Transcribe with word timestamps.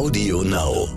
Audio 0.00 0.40
Now. 0.40 0.88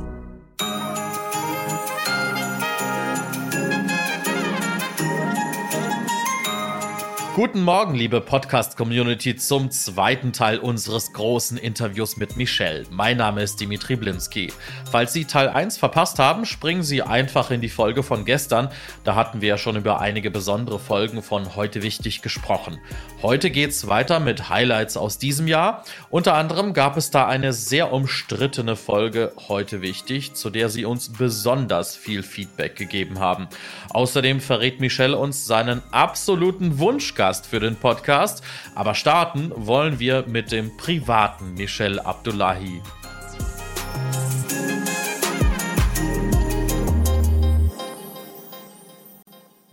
Guten 7.43 7.63
Morgen, 7.63 7.93
liebe 7.93 8.21
Podcast-Community, 8.21 9.35
zum 9.35 9.69
zweiten 9.69 10.31
Teil 10.31 10.59
unseres 10.59 11.11
großen 11.11 11.57
Interviews 11.57 12.15
mit 12.15 12.37
Michelle. 12.37 12.85
Mein 12.89 13.17
Name 13.17 13.43
ist 13.43 13.59
Dimitri 13.59 13.97
Blinski. 13.97 14.53
Falls 14.89 15.11
Sie 15.11 15.25
Teil 15.25 15.49
1 15.49 15.75
verpasst 15.75 16.19
haben, 16.19 16.45
springen 16.45 16.83
Sie 16.83 17.01
einfach 17.01 17.51
in 17.51 17.59
die 17.59 17.67
Folge 17.67 18.01
von 18.01 18.23
gestern. 18.23 18.69
Da 19.03 19.15
hatten 19.15 19.41
wir 19.41 19.49
ja 19.49 19.57
schon 19.57 19.75
über 19.75 19.99
einige 19.99 20.31
besondere 20.31 20.79
Folgen 20.79 21.21
von 21.21 21.57
Heute 21.57 21.83
Wichtig 21.83 22.21
gesprochen. 22.21 22.79
Heute 23.21 23.51
geht's 23.51 23.89
weiter 23.89 24.21
mit 24.21 24.47
Highlights 24.47 24.95
aus 24.95 25.17
diesem 25.17 25.49
Jahr. 25.49 25.83
Unter 26.09 26.35
anderem 26.35 26.71
gab 26.71 26.95
es 26.95 27.11
da 27.11 27.27
eine 27.27 27.51
sehr 27.51 27.91
umstrittene 27.91 28.77
Folge 28.77 29.33
Heute 29.49 29.81
Wichtig, 29.81 30.33
zu 30.33 30.49
der 30.49 30.69
Sie 30.69 30.85
uns 30.85 31.11
besonders 31.11 31.97
viel 31.97 32.23
Feedback 32.23 32.77
gegeben 32.77 33.19
haben. 33.19 33.49
Außerdem 33.89 34.39
verrät 34.39 34.79
Michelle 34.79 35.17
uns 35.17 35.45
seinen 35.45 35.83
absoluten 35.91 36.79
Wunschgast 36.79 37.32
Gast 37.33 37.47
für 37.47 37.59
den 37.59 37.75
Podcast. 37.75 38.43
Aber 38.75 38.93
starten 38.93 39.51
wollen 39.55 39.97
wir 39.97 40.23
mit 40.27 40.51
dem 40.51 40.77
privaten 40.77 41.55
Michel 41.55 41.99
Abdullahi. 41.99 42.79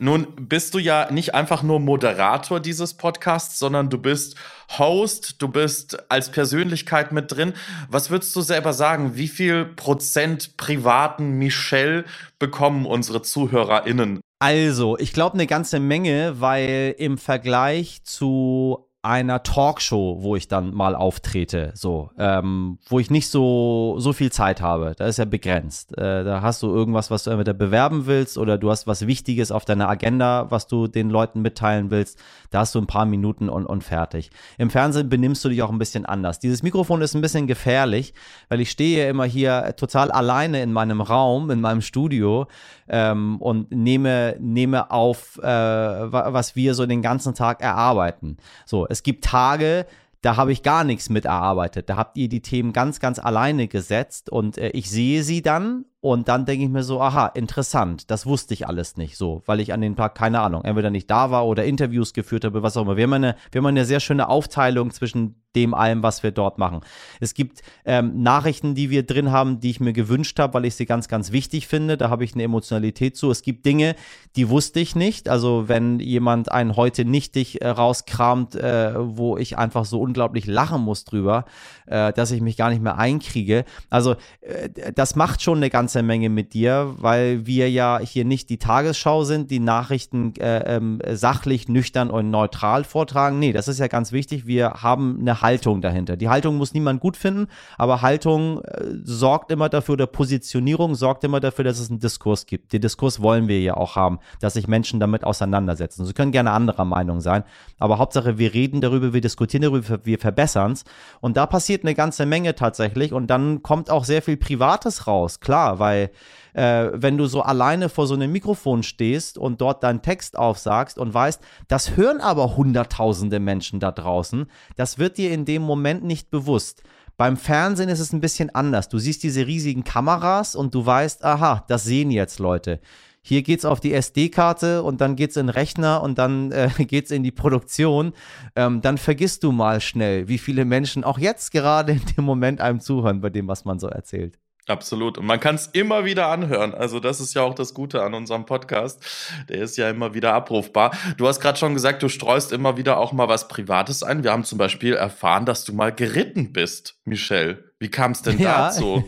Nun 0.02 0.28
bist 0.34 0.72
du 0.72 0.78
ja 0.78 1.10
nicht 1.10 1.34
einfach 1.34 1.62
nur 1.62 1.78
Moderator 1.78 2.58
dieses 2.58 2.94
Podcasts, 2.94 3.58
sondern 3.58 3.90
du 3.90 3.98
bist 3.98 4.34
Host, 4.78 5.42
du 5.42 5.48
bist 5.48 6.10
als 6.10 6.30
Persönlichkeit 6.30 7.12
mit 7.12 7.30
drin. 7.30 7.52
Was 7.90 8.08
würdest 8.08 8.34
du 8.34 8.40
selber 8.40 8.72
sagen? 8.72 9.16
Wie 9.16 9.28
viel 9.28 9.66
Prozent 9.66 10.56
privaten 10.56 11.32
Michel 11.32 12.06
bekommen 12.38 12.86
unsere 12.86 13.20
ZuhörerInnen? 13.20 14.20
Also, 14.38 14.96
ich 14.96 15.12
glaube 15.12 15.34
eine 15.34 15.46
ganze 15.46 15.80
Menge, 15.80 16.40
weil 16.40 16.94
im 16.96 17.18
Vergleich 17.18 18.02
zu 18.02 18.89
einer 19.02 19.42
Talkshow, 19.42 20.18
wo 20.20 20.36
ich 20.36 20.46
dann 20.46 20.74
mal 20.74 20.94
auftrete, 20.94 21.72
so, 21.74 22.10
ähm, 22.18 22.78
wo 22.86 22.98
ich 23.00 23.10
nicht 23.10 23.28
so, 23.28 23.96
so 23.98 24.12
viel 24.12 24.30
Zeit 24.30 24.60
habe. 24.60 24.92
Da 24.96 25.06
ist 25.06 25.16
ja 25.16 25.24
begrenzt. 25.24 25.96
Äh, 25.96 26.22
da 26.22 26.42
hast 26.42 26.62
du 26.62 26.66
irgendwas, 26.66 27.10
was 27.10 27.24
du 27.24 27.30
entweder 27.30 27.54
bewerben 27.54 28.04
willst 28.04 28.36
oder 28.36 28.58
du 28.58 28.70
hast 28.70 28.86
was 28.86 29.06
Wichtiges 29.06 29.52
auf 29.52 29.64
deiner 29.64 29.88
Agenda, 29.88 30.50
was 30.50 30.66
du 30.66 30.86
den 30.86 31.08
Leuten 31.08 31.40
mitteilen 31.40 31.90
willst. 31.90 32.18
Da 32.50 32.60
hast 32.60 32.74
du 32.74 32.78
ein 32.78 32.86
paar 32.86 33.06
Minuten 33.06 33.48
und, 33.48 33.64
und 33.64 33.82
fertig. 33.82 34.30
Im 34.58 34.68
Fernsehen 34.68 35.08
benimmst 35.08 35.42
du 35.46 35.48
dich 35.48 35.62
auch 35.62 35.70
ein 35.70 35.78
bisschen 35.78 36.04
anders. 36.04 36.38
Dieses 36.38 36.62
Mikrofon 36.62 37.00
ist 37.00 37.14
ein 37.14 37.22
bisschen 37.22 37.46
gefährlich, 37.46 38.12
weil 38.50 38.60
ich 38.60 38.70
stehe 38.70 39.08
immer 39.08 39.24
hier 39.24 39.76
total 39.76 40.10
alleine 40.10 40.62
in 40.62 40.74
meinem 40.74 41.00
Raum, 41.00 41.50
in 41.50 41.62
meinem 41.62 41.80
Studio 41.80 42.48
ähm, 42.90 43.36
und 43.40 43.70
nehme, 43.70 44.36
nehme 44.40 44.90
auf, 44.90 45.38
äh, 45.38 45.42
was 45.42 46.56
wir 46.56 46.74
so 46.74 46.84
den 46.84 47.02
ganzen 47.02 47.34
Tag 47.34 47.62
erarbeiten. 47.62 48.36
So, 48.66 48.86
es 48.88 49.02
gibt 49.02 49.24
Tage, 49.24 49.86
da 50.22 50.36
habe 50.36 50.52
ich 50.52 50.62
gar 50.62 50.84
nichts 50.84 51.08
mit 51.08 51.24
erarbeitet. 51.24 51.88
Da 51.88 51.96
habt 51.96 52.18
ihr 52.18 52.28
die 52.28 52.42
Themen 52.42 52.72
ganz, 52.72 53.00
ganz 53.00 53.18
alleine 53.18 53.68
gesetzt 53.68 54.28
und 54.30 54.58
äh, 54.58 54.70
ich 54.70 54.90
sehe 54.90 55.22
sie 55.22 55.40
dann 55.40 55.86
und 56.02 56.28
dann 56.28 56.46
denke 56.46 56.64
ich 56.64 56.70
mir 56.70 56.82
so, 56.82 57.00
aha, 57.02 57.26
interessant, 57.26 58.10
das 58.10 58.24
wusste 58.24 58.54
ich 58.54 58.66
alles 58.66 58.96
nicht 58.96 59.18
so, 59.18 59.42
weil 59.44 59.60
ich 59.60 59.74
an 59.74 59.82
dem 59.82 59.96
Tag, 59.96 60.14
keine 60.14 60.40
Ahnung, 60.40 60.64
entweder 60.64 60.88
nicht 60.88 61.10
da 61.10 61.30
war 61.30 61.46
oder 61.46 61.64
Interviews 61.64 62.14
geführt 62.14 62.46
habe, 62.46 62.62
was 62.62 62.76
auch 62.78 62.82
immer. 62.82 62.96
Wir 62.96 63.04
haben 63.04 63.12
eine, 63.12 63.36
wir 63.52 63.60
haben 63.60 63.66
eine 63.66 63.84
sehr 63.84 64.00
schöne 64.00 64.28
Aufteilung 64.28 64.90
zwischen 64.92 65.36
dem 65.56 65.74
allem, 65.74 66.02
was 66.02 66.22
wir 66.22 66.30
dort 66.30 66.58
machen. 66.58 66.80
Es 67.18 67.34
gibt 67.34 67.62
ähm, 67.84 68.22
Nachrichten, 68.22 68.74
die 68.74 68.90
wir 68.90 69.04
drin 69.04 69.32
haben, 69.32 69.60
die 69.60 69.70
ich 69.70 69.80
mir 69.80 69.92
gewünscht 69.92 70.38
habe, 70.38 70.54
weil 70.54 70.64
ich 70.64 70.76
sie 70.76 70.86
ganz, 70.86 71.08
ganz 71.08 71.32
wichtig 71.32 71.66
finde. 71.66 71.96
Da 71.96 72.08
habe 72.08 72.24
ich 72.24 72.34
eine 72.34 72.44
Emotionalität 72.44 73.16
zu. 73.16 73.30
Es 73.30 73.42
gibt 73.42 73.66
Dinge, 73.66 73.96
die 74.36 74.48
wusste 74.48 74.78
ich 74.78 74.94
nicht. 74.94 75.28
Also 75.28 75.68
wenn 75.68 75.98
jemand 75.98 76.52
einen 76.52 76.76
heute 76.76 77.04
nichtig 77.04 77.62
äh, 77.62 77.68
rauskramt, 77.68 78.54
äh, 78.54 78.94
wo 78.96 79.36
ich 79.36 79.58
einfach 79.58 79.84
so 79.84 80.00
unglaublich 80.00 80.46
lachen 80.46 80.82
muss 80.82 81.04
drüber, 81.04 81.46
äh, 81.86 82.12
dass 82.12 82.30
ich 82.30 82.40
mich 82.40 82.56
gar 82.56 82.70
nicht 82.70 82.82
mehr 82.82 82.98
einkriege. 82.98 83.64
Also 83.88 84.14
äh, 84.40 84.92
das 84.94 85.16
macht 85.16 85.42
schon 85.42 85.58
eine 85.58 85.70
ganz 85.70 85.89
ganze 85.90 86.04
Menge 86.04 86.28
mit 86.28 86.54
dir, 86.54 86.94
weil 86.98 87.46
wir 87.46 87.68
ja 87.68 87.98
hier 87.98 88.24
nicht 88.24 88.48
die 88.48 88.58
Tagesschau 88.58 89.24
sind, 89.24 89.50
die 89.50 89.58
Nachrichten 89.58 90.36
äh, 90.36 90.76
ähm, 90.76 91.00
sachlich, 91.10 91.68
nüchtern 91.68 92.10
und 92.10 92.30
neutral 92.30 92.84
vortragen. 92.84 93.40
Nee, 93.40 93.52
das 93.52 93.66
ist 93.66 93.80
ja 93.80 93.88
ganz 93.88 94.12
wichtig. 94.12 94.46
Wir 94.46 94.74
haben 94.84 95.18
eine 95.18 95.42
Haltung 95.42 95.80
dahinter. 95.80 96.16
Die 96.16 96.28
Haltung 96.28 96.58
muss 96.58 96.74
niemand 96.74 97.00
gut 97.00 97.16
finden, 97.16 97.48
aber 97.76 98.02
Haltung 98.02 98.62
äh, 98.62 98.84
sorgt 99.02 99.50
immer 99.50 99.68
dafür, 99.68 99.94
oder 99.94 100.06
Positionierung 100.06 100.94
sorgt 100.94 101.24
immer 101.24 101.40
dafür, 101.40 101.64
dass 101.64 101.80
es 101.80 101.90
einen 101.90 101.98
Diskurs 101.98 102.46
gibt. 102.46 102.72
Den 102.72 102.82
Diskurs 102.82 103.20
wollen 103.20 103.48
wir 103.48 103.60
ja 103.60 103.76
auch 103.76 103.96
haben, 103.96 104.20
dass 104.40 104.52
sich 104.52 104.68
Menschen 104.68 105.00
damit 105.00 105.24
auseinandersetzen. 105.24 106.06
Sie 106.06 106.12
können 106.12 106.30
gerne 106.30 106.52
anderer 106.52 106.84
Meinung 106.84 107.20
sein, 107.20 107.42
aber 107.80 107.98
Hauptsache, 107.98 108.38
wir 108.38 108.54
reden 108.54 108.80
darüber, 108.80 109.12
wir 109.12 109.20
diskutieren 109.20 109.62
darüber, 109.62 109.98
wir 110.04 110.20
verbessern 110.20 110.70
es. 110.70 110.84
Und 111.20 111.36
da 111.36 111.46
passiert 111.46 111.82
eine 111.82 111.96
ganze 111.96 112.26
Menge 112.26 112.54
tatsächlich 112.54 113.12
und 113.12 113.26
dann 113.26 113.64
kommt 113.64 113.90
auch 113.90 114.04
sehr 114.04 114.22
viel 114.22 114.36
Privates 114.36 115.08
raus. 115.08 115.40
Klar, 115.40 115.79
weil 115.80 116.12
äh, 116.52 116.90
wenn 116.92 117.18
du 117.18 117.26
so 117.26 117.42
alleine 117.42 117.88
vor 117.88 118.06
so 118.06 118.14
einem 118.14 118.30
Mikrofon 118.30 118.84
stehst 118.84 119.36
und 119.36 119.60
dort 119.60 119.82
deinen 119.82 120.02
Text 120.02 120.38
aufsagst 120.38 120.98
und 120.98 121.12
weißt, 121.12 121.40
das 121.66 121.96
hören 121.96 122.20
aber 122.20 122.56
hunderttausende 122.56 123.40
Menschen 123.40 123.80
da 123.80 123.90
draußen, 123.90 124.46
das 124.76 124.98
wird 124.98 125.18
dir 125.18 125.32
in 125.32 125.44
dem 125.44 125.62
Moment 125.62 126.04
nicht 126.04 126.30
bewusst. 126.30 126.84
Beim 127.16 127.36
Fernsehen 127.36 127.88
ist 127.88 128.00
es 128.00 128.12
ein 128.12 128.20
bisschen 128.20 128.54
anders. 128.54 128.88
Du 128.88 128.98
siehst 128.98 129.22
diese 129.22 129.46
riesigen 129.46 129.84
Kameras 129.84 130.54
und 130.54 130.74
du 130.74 130.86
weißt, 130.86 131.24
aha, 131.24 131.64
das 131.68 131.84
sehen 131.84 132.10
jetzt 132.10 132.38
Leute. 132.38 132.80
Hier 133.22 133.42
geht 133.42 133.58
es 133.58 133.66
auf 133.66 133.80
die 133.80 133.92
SD-Karte 133.92 134.82
und 134.82 135.02
dann 135.02 135.16
geht 135.16 135.30
es 135.30 135.36
in 135.36 135.48
den 135.48 135.50
Rechner 135.50 136.02
und 136.02 136.16
dann 136.16 136.50
äh, 136.52 136.70
es 136.90 137.10
in 137.10 137.22
die 137.22 137.30
Produktion. 137.30 138.14
Ähm, 138.56 138.80
dann 138.80 138.96
vergisst 138.96 139.42
du 139.44 139.52
mal 139.52 139.80
schnell, 139.82 140.28
wie 140.28 140.38
viele 140.38 140.64
Menschen 140.64 141.04
auch 141.04 141.18
jetzt 141.18 141.52
gerade 141.52 141.92
in 141.92 142.02
dem 142.16 142.24
Moment 142.24 142.62
einem 142.62 142.80
zuhören 142.80 143.20
bei 143.20 143.28
dem, 143.28 143.48
was 143.48 143.66
man 143.66 143.78
so 143.78 143.88
erzählt. 143.88 144.38
Absolut. 144.70 145.18
Und 145.18 145.26
man 145.26 145.40
kann 145.40 145.56
es 145.56 145.66
immer 145.66 146.04
wieder 146.04 146.28
anhören. 146.28 146.74
Also 146.74 147.00
das 147.00 147.20
ist 147.20 147.34
ja 147.34 147.42
auch 147.42 147.54
das 147.54 147.74
Gute 147.74 148.02
an 148.02 148.14
unserem 148.14 148.46
Podcast. 148.46 149.04
Der 149.48 149.58
ist 149.62 149.76
ja 149.76 149.90
immer 149.90 150.14
wieder 150.14 150.32
abrufbar. 150.32 150.92
Du 151.16 151.26
hast 151.26 151.40
gerade 151.40 151.58
schon 151.58 151.74
gesagt, 151.74 152.02
du 152.04 152.08
streust 152.08 152.52
immer 152.52 152.76
wieder 152.76 152.98
auch 152.98 153.12
mal 153.12 153.28
was 153.28 153.48
Privates 153.48 154.04
ein. 154.04 154.22
Wir 154.22 154.30
haben 154.30 154.44
zum 154.44 154.58
Beispiel 154.58 154.94
erfahren, 154.94 155.44
dass 155.44 155.64
du 155.64 155.72
mal 155.72 155.92
geritten 155.92 156.52
bist, 156.52 157.00
Michelle. 157.04 157.64
Wie 157.80 157.88
kam 157.88 158.12
es 158.12 158.20
denn 158.20 158.38
ja. 158.38 158.68
dazu? 158.68 159.02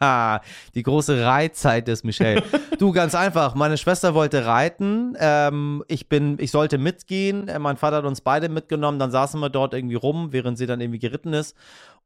Die 0.74 0.82
große 0.82 1.24
Reitzeit 1.24 1.86
des 1.88 2.04
Michelle. 2.04 2.42
du, 2.78 2.90
ganz 2.90 3.14
einfach. 3.14 3.54
Meine 3.54 3.76
Schwester 3.76 4.14
wollte 4.14 4.46
reiten. 4.46 5.14
Ähm, 5.20 5.84
ich 5.88 6.08
bin, 6.08 6.38
ich 6.40 6.50
sollte 6.50 6.78
mitgehen. 6.78 7.50
Mein 7.58 7.76
Vater 7.76 7.96
hat 7.98 8.04
uns 8.04 8.22
beide 8.22 8.48
mitgenommen. 8.48 8.98
Dann 8.98 9.10
saßen 9.10 9.38
wir 9.38 9.50
dort 9.50 9.74
irgendwie 9.74 9.94
rum, 9.94 10.32
während 10.32 10.56
sie 10.56 10.66
dann 10.66 10.80
irgendwie 10.80 10.98
geritten 10.98 11.34
ist. 11.34 11.54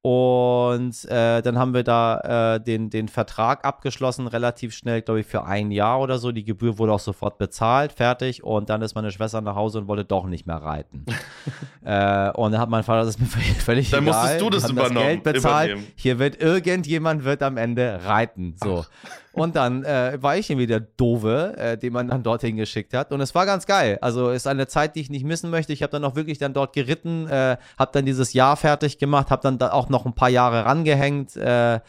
Und 0.04 1.04
äh, 1.04 1.42
dann 1.42 1.56
haben 1.56 1.74
wir 1.74 1.84
da 1.84 2.56
äh, 2.56 2.60
den, 2.60 2.90
den 2.90 3.06
Vertrag 3.06 3.64
abgeschlossen, 3.64 4.26
relativ 4.26 4.74
schnell, 4.74 5.00
glaube 5.00 5.20
ich, 5.20 5.26
für 5.26 5.44
ein 5.44 5.70
Jahr 5.70 6.00
oder 6.00 6.18
so. 6.18 6.32
Die 6.32 6.42
Gebühr 6.42 6.76
wurde 6.78 6.92
auch 6.92 6.98
sofort 6.98 7.38
bezahlt, 7.38 7.92
fertig. 7.92 8.42
Und 8.42 8.68
dann 8.68 8.82
ist 8.82 8.96
meine 8.96 9.12
Schwester 9.12 9.40
nach 9.40 9.54
Hause 9.54 9.78
und 9.78 9.86
wollte 9.86 10.04
doch 10.04 10.26
nicht 10.26 10.44
mehr 10.44 10.56
reiten. 10.56 11.04
äh, 11.84 12.30
und 12.32 12.50
dann 12.50 12.60
hat 12.60 12.68
mein 12.68 12.82
Vater 12.82 13.04
das 13.04 13.20
mir 13.20 13.26
völlig 13.26 13.90
dann 13.90 14.02
egal. 14.02 14.12
Dann 14.12 14.22
musstest 14.22 14.40
du 14.40 14.50
das 14.50 14.70
übernommen. 14.70 14.94
Das 14.94 15.04
Geld 15.04 15.22
bezahlt. 15.22 15.70
Übernehmen. 15.70 15.92
Hier 15.94 16.18
wird 16.18 16.42
irgendjemand 16.42 17.22
wird 17.22 17.40
am 17.44 17.56
Ende 17.56 18.00
reiten. 18.04 18.56
So. 18.60 18.84
Ach. 18.84 19.12
Und 19.32 19.56
dann 19.56 19.84
äh, 19.84 20.18
war 20.20 20.36
ich 20.36 20.50
irgendwie 20.50 20.66
der 20.66 20.80
Dove, 20.80 21.56
äh, 21.56 21.78
den 21.78 21.92
man 21.92 22.08
dann 22.08 22.22
dorthin 22.22 22.56
geschickt 22.56 22.94
hat. 22.94 23.12
Und 23.12 23.20
es 23.20 23.34
war 23.34 23.46
ganz 23.46 23.66
geil. 23.66 23.98
Also 24.02 24.30
ist 24.30 24.46
eine 24.46 24.66
Zeit, 24.66 24.94
die 24.94 25.00
ich 25.00 25.10
nicht 25.10 25.24
missen 25.24 25.50
möchte. 25.50 25.72
Ich 25.72 25.82
habe 25.82 25.90
dann 25.90 26.04
auch 26.04 26.16
wirklich 26.16 26.38
dann 26.38 26.52
dort 26.52 26.74
geritten, 26.74 27.26
äh, 27.28 27.56
habe 27.78 27.90
dann 27.92 28.04
dieses 28.04 28.34
Jahr 28.34 28.56
fertig 28.56 28.98
gemacht, 28.98 29.30
habe 29.30 29.42
dann 29.42 29.58
da 29.58 29.72
auch 29.72 29.88
noch 29.88 30.04
ein 30.04 30.14
paar 30.14 30.28
Jahre 30.28 30.66
rangehängt 30.66 31.36
äh, 31.36 31.80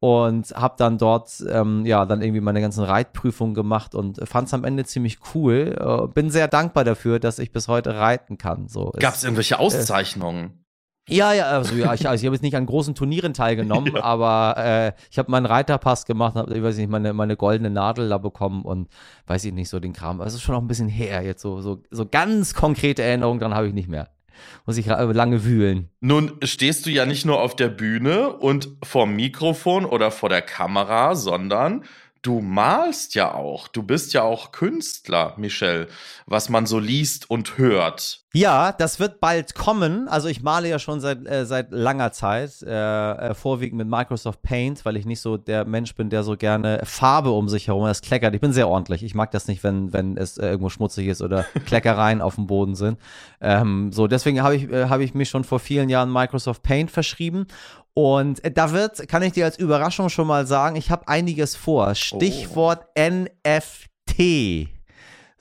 und 0.00 0.50
habe 0.52 0.74
dann 0.78 0.98
dort 0.98 1.42
ähm, 1.48 1.84
ja 1.86 2.04
dann 2.06 2.22
irgendwie 2.22 2.40
meine 2.40 2.60
ganzen 2.60 2.84
Reitprüfungen 2.84 3.54
gemacht 3.54 3.94
und 3.94 4.26
fand 4.28 4.48
es 4.48 4.54
am 4.54 4.64
Ende 4.64 4.84
ziemlich 4.84 5.18
cool. 5.34 5.76
Äh, 5.78 6.08
bin 6.12 6.30
sehr 6.30 6.48
dankbar 6.48 6.84
dafür, 6.84 7.18
dass 7.18 7.38
ich 7.38 7.52
bis 7.52 7.68
heute 7.68 7.96
reiten 7.96 8.36
kann. 8.38 8.68
So, 8.68 8.92
Gab 8.98 9.14
es 9.14 9.24
irgendwelche 9.24 9.58
Auszeichnungen? 9.58 10.59
Ja, 11.10 11.32
ja, 11.32 11.46
also 11.46 11.74
ja, 11.74 11.92
ich, 11.94 12.08
also 12.08 12.22
ich 12.22 12.26
habe 12.26 12.34
jetzt 12.34 12.42
nicht 12.42 12.56
an 12.56 12.66
großen 12.66 12.94
Turnieren 12.94 13.34
teilgenommen, 13.34 13.92
ja. 13.96 14.02
aber 14.02 14.54
äh, 14.56 14.92
ich 15.10 15.18
habe 15.18 15.30
meinen 15.30 15.46
Reiterpass 15.46 16.06
gemacht, 16.06 16.36
habe, 16.36 16.56
ich 16.56 16.62
weiß 16.62 16.76
nicht, 16.76 16.90
meine, 16.90 17.12
meine 17.12 17.36
goldene 17.36 17.70
Nadel 17.70 18.08
da 18.08 18.18
bekommen 18.18 18.62
und 18.62 18.88
weiß 19.26 19.44
ich 19.44 19.52
nicht, 19.52 19.68
so 19.68 19.80
den 19.80 19.92
Kram. 19.92 20.20
Also 20.20 20.36
ist 20.36 20.42
schon 20.42 20.54
auch 20.54 20.60
ein 20.60 20.68
bisschen 20.68 20.88
her 20.88 21.22
jetzt, 21.22 21.42
so, 21.42 21.60
so, 21.60 21.82
so 21.90 22.06
ganz 22.06 22.54
konkrete 22.54 23.02
Erinnerungen 23.02 23.40
dran 23.40 23.54
habe 23.54 23.68
ich 23.68 23.74
nicht 23.74 23.88
mehr. 23.88 24.08
Muss 24.64 24.78
ich 24.78 24.86
lange 24.86 25.44
wühlen. 25.44 25.90
Nun 26.00 26.32
stehst 26.42 26.86
du 26.86 26.90
ja 26.90 27.04
nicht 27.04 27.26
nur 27.26 27.42
auf 27.42 27.56
der 27.56 27.68
Bühne 27.68 28.30
und 28.30 28.70
vor 28.82 29.06
Mikrofon 29.06 29.84
oder 29.84 30.10
vor 30.10 30.30
der 30.30 30.40
Kamera, 30.40 31.14
sondern 31.14 31.84
du 32.22 32.40
malst 32.40 33.14
ja 33.14 33.34
auch. 33.34 33.68
Du 33.68 33.82
bist 33.82 34.12
ja 34.12 34.22
auch 34.22 34.52
Künstler, 34.52 35.34
Michel, 35.36 35.88
was 36.26 36.48
man 36.48 36.66
so 36.66 36.78
liest 36.78 37.30
und 37.30 37.56
hört. 37.56 38.20
Ja, 38.32 38.70
das 38.70 39.00
wird 39.00 39.20
bald 39.20 39.56
kommen. 39.56 40.06
Also 40.06 40.28
ich 40.28 40.40
male 40.40 40.68
ja 40.68 40.78
schon 40.78 41.00
seit, 41.00 41.26
äh, 41.26 41.44
seit 41.46 41.72
langer 41.72 42.12
Zeit, 42.12 42.62
äh, 42.62 42.70
äh, 43.30 43.34
vorwiegend 43.34 43.78
mit 43.78 43.88
Microsoft 43.88 44.40
Paint, 44.42 44.84
weil 44.84 44.96
ich 44.96 45.04
nicht 45.04 45.20
so 45.20 45.36
der 45.36 45.64
Mensch 45.64 45.96
bin, 45.96 46.10
der 46.10 46.22
so 46.22 46.36
gerne 46.36 46.80
Farbe 46.84 47.30
um 47.30 47.48
sich 47.48 47.66
herum, 47.66 47.86
das 47.86 48.02
kleckert. 48.02 48.34
Ich 48.34 48.40
bin 48.40 48.52
sehr 48.52 48.68
ordentlich. 48.68 49.02
Ich 49.02 49.16
mag 49.16 49.32
das 49.32 49.48
nicht, 49.48 49.64
wenn, 49.64 49.92
wenn 49.92 50.16
es 50.16 50.38
äh, 50.38 50.46
irgendwo 50.46 50.68
schmutzig 50.68 51.08
ist 51.08 51.22
oder 51.22 51.42
Kleckereien 51.66 52.20
auf 52.20 52.36
dem 52.36 52.46
Boden 52.46 52.76
sind. 52.76 52.98
Ähm, 53.40 53.90
so, 53.90 54.06
deswegen 54.06 54.42
habe 54.42 54.54
ich, 54.54 54.70
äh, 54.70 54.88
hab 54.88 55.00
ich 55.00 55.14
mich 55.14 55.28
schon 55.28 55.42
vor 55.42 55.58
vielen 55.58 55.88
Jahren 55.88 56.12
Microsoft 56.12 56.62
Paint 56.62 56.92
verschrieben 56.92 57.46
und 57.94 58.44
äh, 58.44 58.50
da 58.50 58.72
wird, 58.72 59.08
kann 59.08 59.22
ich 59.22 59.32
dir 59.32 59.44
als 59.44 59.58
Überraschung 59.58 60.08
schon 60.08 60.26
mal 60.26 60.46
sagen, 60.46 60.76
ich 60.76 60.90
habe 60.90 61.08
einiges 61.08 61.56
vor. 61.56 61.94
Stichwort 61.94 62.86
oh. 62.96 63.00
NFT. 63.00 64.68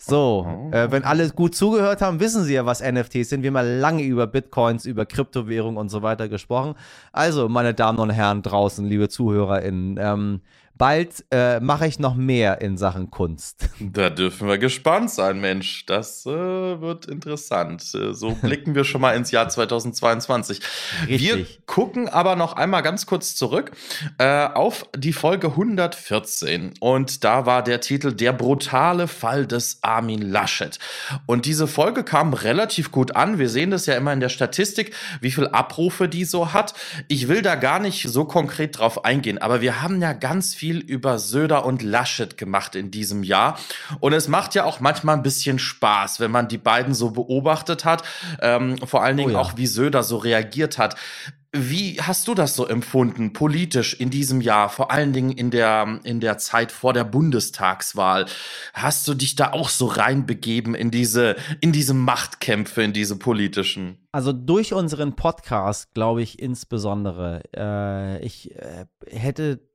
So, 0.02 0.48
oh. 0.48 0.74
äh, 0.74 0.92
wenn 0.92 1.04
alle 1.04 1.30
gut 1.30 1.56
zugehört 1.56 2.02
haben, 2.02 2.20
wissen 2.22 2.46
sie 2.46 2.54
ja, 2.54 2.66
was 2.66 2.82
NFTs 2.82 3.30
sind. 3.30 3.44
Wir 3.44 3.50
haben 3.50 3.56
mal 3.56 3.68
lange 3.68 4.04
über 4.04 4.28
Bitcoins, 4.28 4.86
über 4.86 5.06
Kryptowährung 5.06 5.76
und 5.76 5.90
so 5.90 6.02
weiter 6.02 6.30
gesprochen. 6.30 6.76
Also, 7.12 7.50
meine 7.50 7.74
Damen 7.74 8.00
und 8.00 8.10
Herren 8.10 8.42
draußen, 8.42 8.86
liebe 8.86 9.10
ZuhörerInnen, 9.10 10.00
ähm, 10.00 10.42
bald 10.80 11.26
äh, 11.30 11.60
mache 11.60 11.86
ich 11.86 12.00
noch 12.00 12.16
mehr 12.16 12.62
in 12.62 12.78
Sachen 12.78 13.12
Kunst. 13.12 13.70
Da 13.92 14.10
dürfen 14.10 14.48
wir 14.48 14.58
gespannt 14.58 15.10
sein, 15.10 15.42
Mensch. 15.42 15.86
Das 15.86 16.26
äh, 16.26 16.30
wird 16.30 17.06
interessant. 17.08 17.84
Äh, 17.94 18.14
so 18.14 18.32
blicken 18.42 18.76
wir 18.76 18.84
schon 18.84 19.02
mal 19.02 19.16
ins 19.16 19.32
Jahr 19.32 19.50
2022. 19.50 20.62
Richtig. 21.08 21.22
Wir 21.22 21.46
gucken 21.66 22.08
aber 22.08 22.36
noch 22.36 22.54
einmal 22.54 22.82
ganz 22.82 23.06
kurz 23.06 23.36
zurück 23.36 23.72
äh, 24.20 24.46
auf 24.46 24.86
die 24.96 25.12
Folge 25.12 25.48
114. 25.48 26.76
Und 26.80 27.24
da 27.24 27.46
war 27.46 27.64
der 27.64 27.82
Titel 27.82 28.14
Der 28.14 28.32
brutale 28.32 29.08
Fall 29.08 29.48
des 29.48 29.80
Armin 29.82 30.22
Laschet. 30.22 30.80
Und 31.26 31.46
diese 31.46 31.68
Folge 31.68 32.04
kam 32.04 32.34
relativ 32.34 32.92
gut 32.92 33.16
an. 33.16 33.40
Wir 33.40 33.50
sehen 33.50 33.72
das 33.72 33.86
ja 33.86 33.96
immer 33.96 34.14
in 34.14 34.20
der 34.20 34.30
Statistik, 34.30 34.94
wie 35.20 35.32
viel 35.32 35.48
Abrufe 35.48 36.08
die 36.08 36.26
so 36.26 36.54
hat. 36.54 36.74
Ich 37.08 37.28
will 37.28 37.42
da 37.42 37.56
gar 37.56 37.80
nicht 37.80 38.08
so 38.08 38.24
konkret 38.26 38.78
drauf 38.78 39.04
eingehen, 39.04 39.40
aber 39.40 39.62
wir 39.62 39.82
haben 39.82 40.02
ja 40.02 40.14
ganz 40.14 40.54
viel 40.54 40.69
viel 40.70 40.80
über 40.82 41.18
Söder 41.18 41.66
und 41.66 41.82
Laschet 41.82 42.38
gemacht 42.38 42.76
in 42.76 42.92
diesem 42.92 43.24
Jahr. 43.24 43.58
Und 44.02 44.14
es 44.14 44.28
macht 44.28 44.54
ja 44.54 44.66
auch 44.66 44.80
manchmal 44.80 45.16
ein 45.16 45.24
bisschen 45.24 45.58
Spaß, 45.58 46.20
wenn 46.20 46.30
man 46.30 46.48
die 46.48 46.60
beiden 46.60 46.94
so 46.94 47.10
beobachtet 47.10 47.86
hat. 47.86 48.04
Ähm, 48.40 48.78
vor 48.86 49.02
allen 49.02 49.18
Dingen 49.18 49.32
oh 49.32 49.34
ja. 49.34 49.40
auch, 49.40 49.58
wie 49.58 49.66
Söder 49.66 50.04
so 50.04 50.18
reagiert 50.18 50.78
hat. 50.78 50.96
Wie 51.52 52.00
hast 52.00 52.28
du 52.28 52.36
das 52.36 52.56
so 52.56 52.68
empfunden, 52.68 53.34
politisch 53.34 53.96
in 53.96 54.12
diesem 54.12 54.42
Jahr, 54.42 54.70
vor 54.70 54.92
allen 54.92 55.12
Dingen 55.12 55.32
in 55.32 55.50
der, 55.50 56.00
in 56.04 56.20
der 56.20 56.38
Zeit 56.38 56.72
vor 56.72 56.94
der 56.94 57.04
Bundestagswahl? 57.04 58.28
Hast 58.76 59.08
du 59.08 59.16
dich 59.16 59.36
da 59.36 59.54
auch 59.54 59.70
so 59.70 59.88
reinbegeben 59.88 60.76
in 60.76 60.92
diese, 60.92 61.36
in 61.62 61.72
diese 61.72 61.96
Machtkämpfe, 61.96 62.84
in 62.84 62.94
diese 62.94 63.18
politischen? 63.18 63.98
Also 64.12 64.34
durch 64.34 64.76
unseren 64.76 65.16
Podcast, 65.16 65.96
glaube 65.96 66.22
ich, 66.22 66.38
insbesondere. 66.38 67.42
Äh, 67.58 68.24
ich 68.24 68.56
äh, 68.56 68.86
hätte 69.10 69.68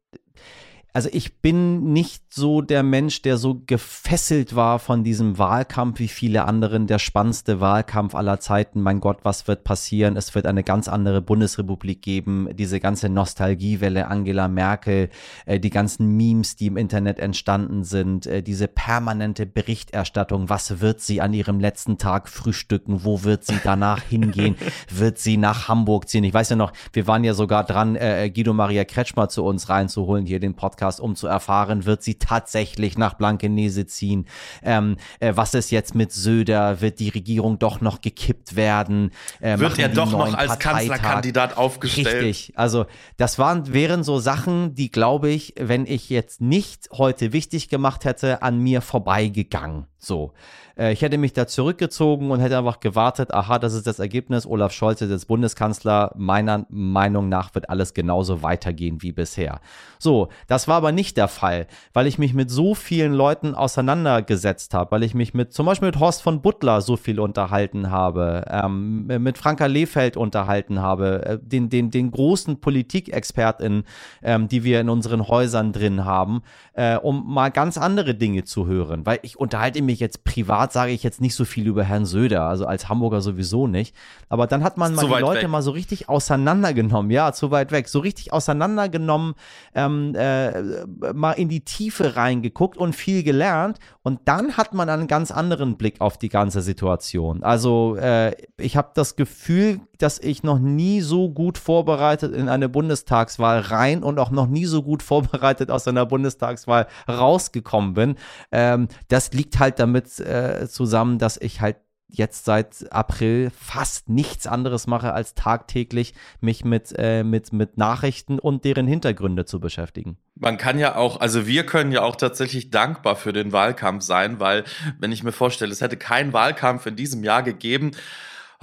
also 0.94 1.08
ich 1.12 1.40
bin 1.40 1.92
nicht 1.92 2.22
so 2.32 2.60
der 2.60 2.84
Mensch, 2.84 3.20
der 3.20 3.36
so 3.36 3.60
gefesselt 3.66 4.54
war 4.54 4.78
von 4.78 5.02
diesem 5.02 5.38
Wahlkampf 5.38 5.98
wie 5.98 6.06
viele 6.06 6.44
anderen. 6.44 6.86
Der 6.86 7.00
spannendste 7.00 7.58
Wahlkampf 7.58 8.14
aller 8.14 8.38
Zeiten. 8.38 8.80
Mein 8.80 9.00
Gott, 9.00 9.18
was 9.24 9.48
wird 9.48 9.64
passieren? 9.64 10.16
Es 10.16 10.36
wird 10.36 10.46
eine 10.46 10.62
ganz 10.62 10.86
andere 10.86 11.20
Bundesrepublik 11.20 12.00
geben. 12.00 12.48
Diese 12.52 12.78
ganze 12.78 13.08
Nostalgiewelle 13.08 14.06
Angela 14.06 14.46
Merkel, 14.46 15.10
äh, 15.46 15.58
die 15.58 15.70
ganzen 15.70 16.16
Memes, 16.16 16.54
die 16.54 16.68
im 16.68 16.76
Internet 16.76 17.18
entstanden 17.18 17.82
sind, 17.82 18.28
äh, 18.28 18.44
diese 18.44 18.68
permanente 18.68 19.46
Berichterstattung. 19.46 20.48
Was 20.48 20.80
wird 20.80 21.00
sie 21.00 21.20
an 21.20 21.34
ihrem 21.34 21.58
letzten 21.58 21.98
Tag 21.98 22.28
frühstücken? 22.28 23.02
Wo 23.02 23.24
wird 23.24 23.44
sie 23.44 23.58
danach 23.64 24.00
hingehen? 24.08 24.54
wird 24.90 25.18
sie 25.18 25.38
nach 25.38 25.66
Hamburg 25.66 26.08
ziehen? 26.08 26.22
Ich 26.22 26.34
weiß 26.34 26.50
ja 26.50 26.56
noch, 26.56 26.72
wir 26.92 27.08
waren 27.08 27.24
ja 27.24 27.34
sogar 27.34 27.64
dran, 27.64 27.96
äh, 27.96 28.30
Guido 28.32 28.52
Maria 28.52 28.84
Kretschmer 28.84 29.28
zu 29.28 29.42
uns 29.42 29.68
reinzuholen, 29.68 30.24
hier 30.24 30.38
den 30.38 30.54
Podcast 30.54 30.83
Podcast, 30.84 31.00
um 31.00 31.16
zu 31.16 31.26
erfahren, 31.26 31.86
wird 31.86 32.02
sie 32.02 32.16
tatsächlich 32.16 32.98
nach 32.98 33.14
Blankenese 33.14 33.86
ziehen? 33.86 34.26
Ähm, 34.62 34.96
äh, 35.18 35.32
was 35.34 35.54
ist 35.54 35.70
jetzt 35.70 35.94
mit 35.94 36.12
Söder? 36.12 36.80
Wird 36.80 37.00
die 37.00 37.08
Regierung 37.08 37.58
doch 37.58 37.80
noch 37.80 38.00
gekippt 38.02 38.54
werden? 38.54 39.10
Äh, 39.40 39.58
wird 39.58 39.78
er 39.78 39.88
doch 39.88 40.10
noch 40.10 40.34
als 40.34 40.58
Parteitag? 40.58 40.58
Kanzlerkandidat 40.58 41.56
aufgestellt? 41.56 42.24
Richtig. 42.24 42.52
Also 42.56 42.84
das 43.16 43.38
waren, 43.38 43.72
wären 43.72 44.04
so 44.04 44.18
Sachen, 44.18 44.74
die, 44.74 44.90
glaube 44.90 45.30
ich, 45.30 45.54
wenn 45.58 45.86
ich 45.86 46.10
jetzt 46.10 46.40
nicht 46.40 46.90
heute 46.92 47.32
wichtig 47.32 47.68
gemacht 47.68 48.04
hätte, 48.04 48.42
an 48.42 48.58
mir 48.58 48.82
vorbeigegangen. 48.82 49.86
So. 50.04 50.32
Äh, 50.76 50.92
ich 50.92 51.02
hätte 51.02 51.18
mich 51.18 51.32
da 51.32 51.46
zurückgezogen 51.46 52.30
und 52.30 52.40
hätte 52.40 52.58
einfach 52.58 52.80
gewartet, 52.80 53.32
aha, 53.32 53.58
das 53.58 53.74
ist 53.74 53.86
das 53.86 53.98
Ergebnis. 53.98 54.46
Olaf 54.46 54.72
Scholz 54.72 55.00
ist 55.00 55.10
jetzt 55.10 55.28
Bundeskanzler. 55.28 56.12
Meiner 56.16 56.66
Meinung 56.68 57.28
nach 57.28 57.54
wird 57.54 57.70
alles 57.70 57.94
genauso 57.94 58.42
weitergehen 58.42 59.02
wie 59.02 59.12
bisher. 59.12 59.60
So, 59.98 60.28
das 60.48 60.68
war 60.68 60.76
aber 60.76 60.92
nicht 60.92 61.16
der 61.16 61.28
Fall, 61.28 61.66
weil 61.92 62.06
ich 62.06 62.18
mich 62.18 62.34
mit 62.34 62.50
so 62.50 62.74
vielen 62.74 63.12
Leuten 63.12 63.54
auseinandergesetzt 63.54 64.74
habe, 64.74 64.90
weil 64.92 65.02
ich 65.02 65.14
mich 65.14 65.34
mit 65.34 65.52
zum 65.52 65.66
Beispiel 65.66 65.86
mit 65.86 66.00
Horst 66.00 66.22
von 66.22 66.42
Butler 66.42 66.80
so 66.80 66.96
viel 66.96 67.20
unterhalten 67.20 67.90
habe, 67.90 68.44
ähm, 68.50 69.06
mit 69.06 69.38
Franka 69.38 69.66
Lehfeld 69.66 70.16
unterhalten 70.16 70.80
habe, 70.80 71.24
äh, 71.24 71.38
den, 71.40 71.70
den, 71.70 71.90
den 71.90 72.10
großen 72.10 72.60
Politikexperten, 72.60 73.84
ähm, 74.22 74.48
die 74.48 74.64
wir 74.64 74.80
in 74.80 74.88
unseren 74.88 75.26
Häusern 75.28 75.72
drin 75.72 76.04
haben, 76.04 76.42
äh, 76.74 76.96
um 76.96 77.32
mal 77.32 77.50
ganz 77.50 77.78
andere 77.78 78.14
Dinge 78.14 78.44
zu 78.44 78.66
hören, 78.66 79.06
weil 79.06 79.20
ich 79.22 79.38
unterhalte 79.38 79.80
mich 79.80 79.93
jetzt 80.00 80.24
privat 80.24 80.44
privat 80.44 80.72
sage 80.72 80.92
ich 80.92 81.02
jetzt 81.02 81.20
nicht 81.20 81.34
so 81.34 81.44
viel 81.44 81.66
über 81.66 81.84
Herrn 81.84 82.04
Söder, 82.04 82.42
also 82.42 82.66
als 82.66 82.88
Hamburger 82.88 83.20
sowieso 83.20 83.66
nicht. 83.66 83.94
Aber 84.28 84.46
dann 84.46 84.62
hat 84.62 84.76
man 84.76 84.94
mal 84.94 85.06
die 85.06 85.20
Leute 85.20 85.42
weg. 85.42 85.48
mal 85.48 85.62
so 85.62 85.70
richtig 85.70 86.08
auseinandergenommen, 86.08 87.10
ja, 87.10 87.32
zu 87.32 87.50
weit 87.50 87.72
weg, 87.72 87.88
so 87.88 88.00
richtig 88.00 88.32
auseinandergenommen, 88.32 89.34
ähm, 89.74 90.14
äh, 90.14 90.84
mal 91.12 91.32
in 91.32 91.48
die 91.48 91.60
Tiefe 91.60 92.16
reingeguckt 92.16 92.76
und 92.76 92.94
viel 92.94 93.22
gelernt. 93.22 93.78
Und 94.02 94.20
dann 94.26 94.56
hat 94.56 94.74
man 94.74 94.88
einen 94.88 95.06
ganz 95.06 95.30
anderen 95.30 95.76
Blick 95.76 96.00
auf 96.00 96.18
die 96.18 96.28
ganze 96.28 96.60
Situation. 96.60 97.42
Also 97.42 97.96
äh, 97.96 98.34
ich 98.58 98.76
habe 98.76 98.90
das 98.94 99.16
Gefühl, 99.16 99.80
dass 100.04 100.18
ich 100.18 100.42
noch 100.42 100.58
nie 100.58 101.00
so 101.00 101.30
gut 101.30 101.56
vorbereitet 101.56 102.34
in 102.34 102.50
eine 102.50 102.68
Bundestagswahl 102.68 103.60
rein 103.60 104.02
und 104.02 104.18
auch 104.18 104.30
noch 104.30 104.46
nie 104.46 104.66
so 104.66 104.82
gut 104.82 105.02
vorbereitet 105.02 105.70
aus 105.70 105.88
einer 105.88 106.04
Bundestagswahl 106.04 106.88
rausgekommen 107.08 107.94
bin. 107.94 108.16
Ähm, 108.52 108.88
das 109.08 109.32
liegt 109.32 109.58
halt 109.58 109.78
damit 109.78 110.20
äh, 110.20 110.68
zusammen, 110.68 111.18
dass 111.18 111.38
ich 111.38 111.62
halt 111.62 111.76
jetzt 112.08 112.44
seit 112.44 112.92
April 112.92 113.50
fast 113.58 114.10
nichts 114.10 114.46
anderes 114.46 114.86
mache, 114.86 115.14
als 115.14 115.34
tagtäglich 115.34 116.12
mich 116.42 116.66
mit, 116.66 116.94
äh, 116.98 117.24
mit, 117.24 117.54
mit 117.54 117.78
Nachrichten 117.78 118.38
und 118.38 118.66
deren 118.66 118.86
Hintergründe 118.86 119.46
zu 119.46 119.58
beschäftigen. 119.58 120.18
Man 120.34 120.58
kann 120.58 120.78
ja 120.78 120.96
auch, 120.96 121.18
also 121.20 121.46
wir 121.46 121.64
können 121.64 121.92
ja 121.92 122.02
auch 122.02 122.16
tatsächlich 122.16 122.70
dankbar 122.70 123.16
für 123.16 123.32
den 123.32 123.52
Wahlkampf 123.52 124.02
sein, 124.02 124.38
weil 124.38 124.64
wenn 124.98 125.12
ich 125.12 125.22
mir 125.22 125.32
vorstelle, 125.32 125.72
es 125.72 125.80
hätte 125.80 125.96
keinen 125.96 126.34
Wahlkampf 126.34 126.84
in 126.84 126.94
diesem 126.94 127.24
Jahr 127.24 127.42
gegeben, 127.42 127.92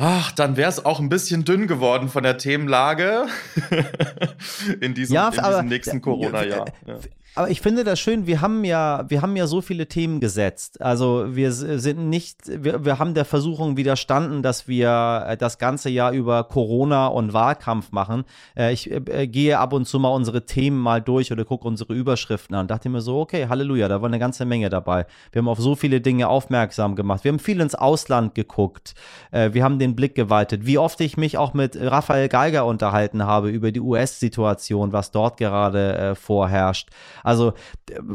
ach, 0.02 0.32
dann 0.32 0.58
wäre 0.58 0.70
es 0.70 0.84
auch 0.84 1.00
ein 1.00 1.10
bisschen 1.10 1.46
dünn 1.46 1.68
geworden 1.68 2.10
von 2.10 2.24
der 2.24 2.38
Themenlage 2.38 3.28
in 4.82 4.96
diesem, 4.96 5.16
ja, 5.16 5.30
in 5.30 5.44
diesem 5.44 5.68
nächsten 5.68 6.02
Corona-Jahr. 6.02 6.66
Ja. 6.88 6.98
Aber 7.34 7.50
ich 7.50 7.62
finde 7.62 7.86
das 7.86 7.98
schön, 7.98 8.28
wir 8.28 8.42
haben 8.42 8.66
ja, 8.66 9.06
wir 9.08 9.22
haben 9.22 9.38
ja 9.38 9.48
so 9.48 9.62
viele 9.62 9.88
Themen 9.88 10.20
gesetzt. 10.20 10.82
Also 10.82 11.28
wir 11.30 11.54
sind 11.54 12.10
nicht, 12.10 12.40
wir, 12.46 12.84
wir 12.84 13.00
haben 13.00 13.14
der 13.14 13.24
Versuchung 13.24 13.78
widerstanden, 13.78 14.44
dass 14.44 14.68
wir 14.68 15.26
äh, 15.28 15.38
das 15.38 15.58
ganze 15.58 15.90
Jahr 15.90 16.12
über 16.12 16.44
Corona 16.44 17.08
und 17.08 17.32
Wahlkampf 17.32 17.94
machen. 17.94 18.26
Äh, 18.58 18.74
ich 18.74 18.92
äh, 18.92 19.28
gehe 19.28 19.60
ab 19.60 19.72
und 19.72 19.86
zu 19.86 19.98
mal 19.98 20.10
unsere 20.10 20.46
Themen 20.46 20.78
mal 20.78 21.02
durch 21.02 21.32
oder 21.32 21.46
gucke 21.46 21.66
unsere 21.70 21.94
Überschriften 21.94 22.54
an. 22.54 22.68
Dachte 22.68 22.90
mir 22.90 23.00
so, 23.00 23.22
okay, 23.22 23.48
Halleluja, 23.48 23.88
da 23.88 24.02
war 24.02 24.10
eine 24.10 24.20
ganze 24.20 24.44
Menge 24.44 24.68
dabei. 24.68 25.06
Wir 25.32 25.40
haben 25.40 25.48
auf 25.48 25.60
so 25.60 25.76
viele 25.76 26.02
Dinge 26.02 26.28
aufmerksam 26.28 26.98
gemacht. 26.98 27.24
Wir 27.24 27.32
haben 27.32 27.40
viel 27.40 27.62
ins 27.62 27.76
Ausland 27.76 28.36
geguckt. 28.36 28.94
wir 29.32 29.64
haben 29.64 29.80
den 29.80 29.96
Blick 29.96 30.16
geweitet. 30.16 30.66
Wie 30.66 30.78
oft 30.78 31.00
ich 31.02 31.16
mich 31.16 31.38
auch 31.38 31.54
mit 31.54 31.78
Raphael 31.80 32.28
Geiger 32.28 32.66
unterhalten 32.66 33.26
habe 33.26 33.50
über 33.50 33.72
die 33.72 33.80
US-Situation, 33.80 34.92
was 34.92 35.12
dort 35.12 35.38
gerade 35.38 36.16
vorherrscht. 36.16 36.90
Also 37.24 37.54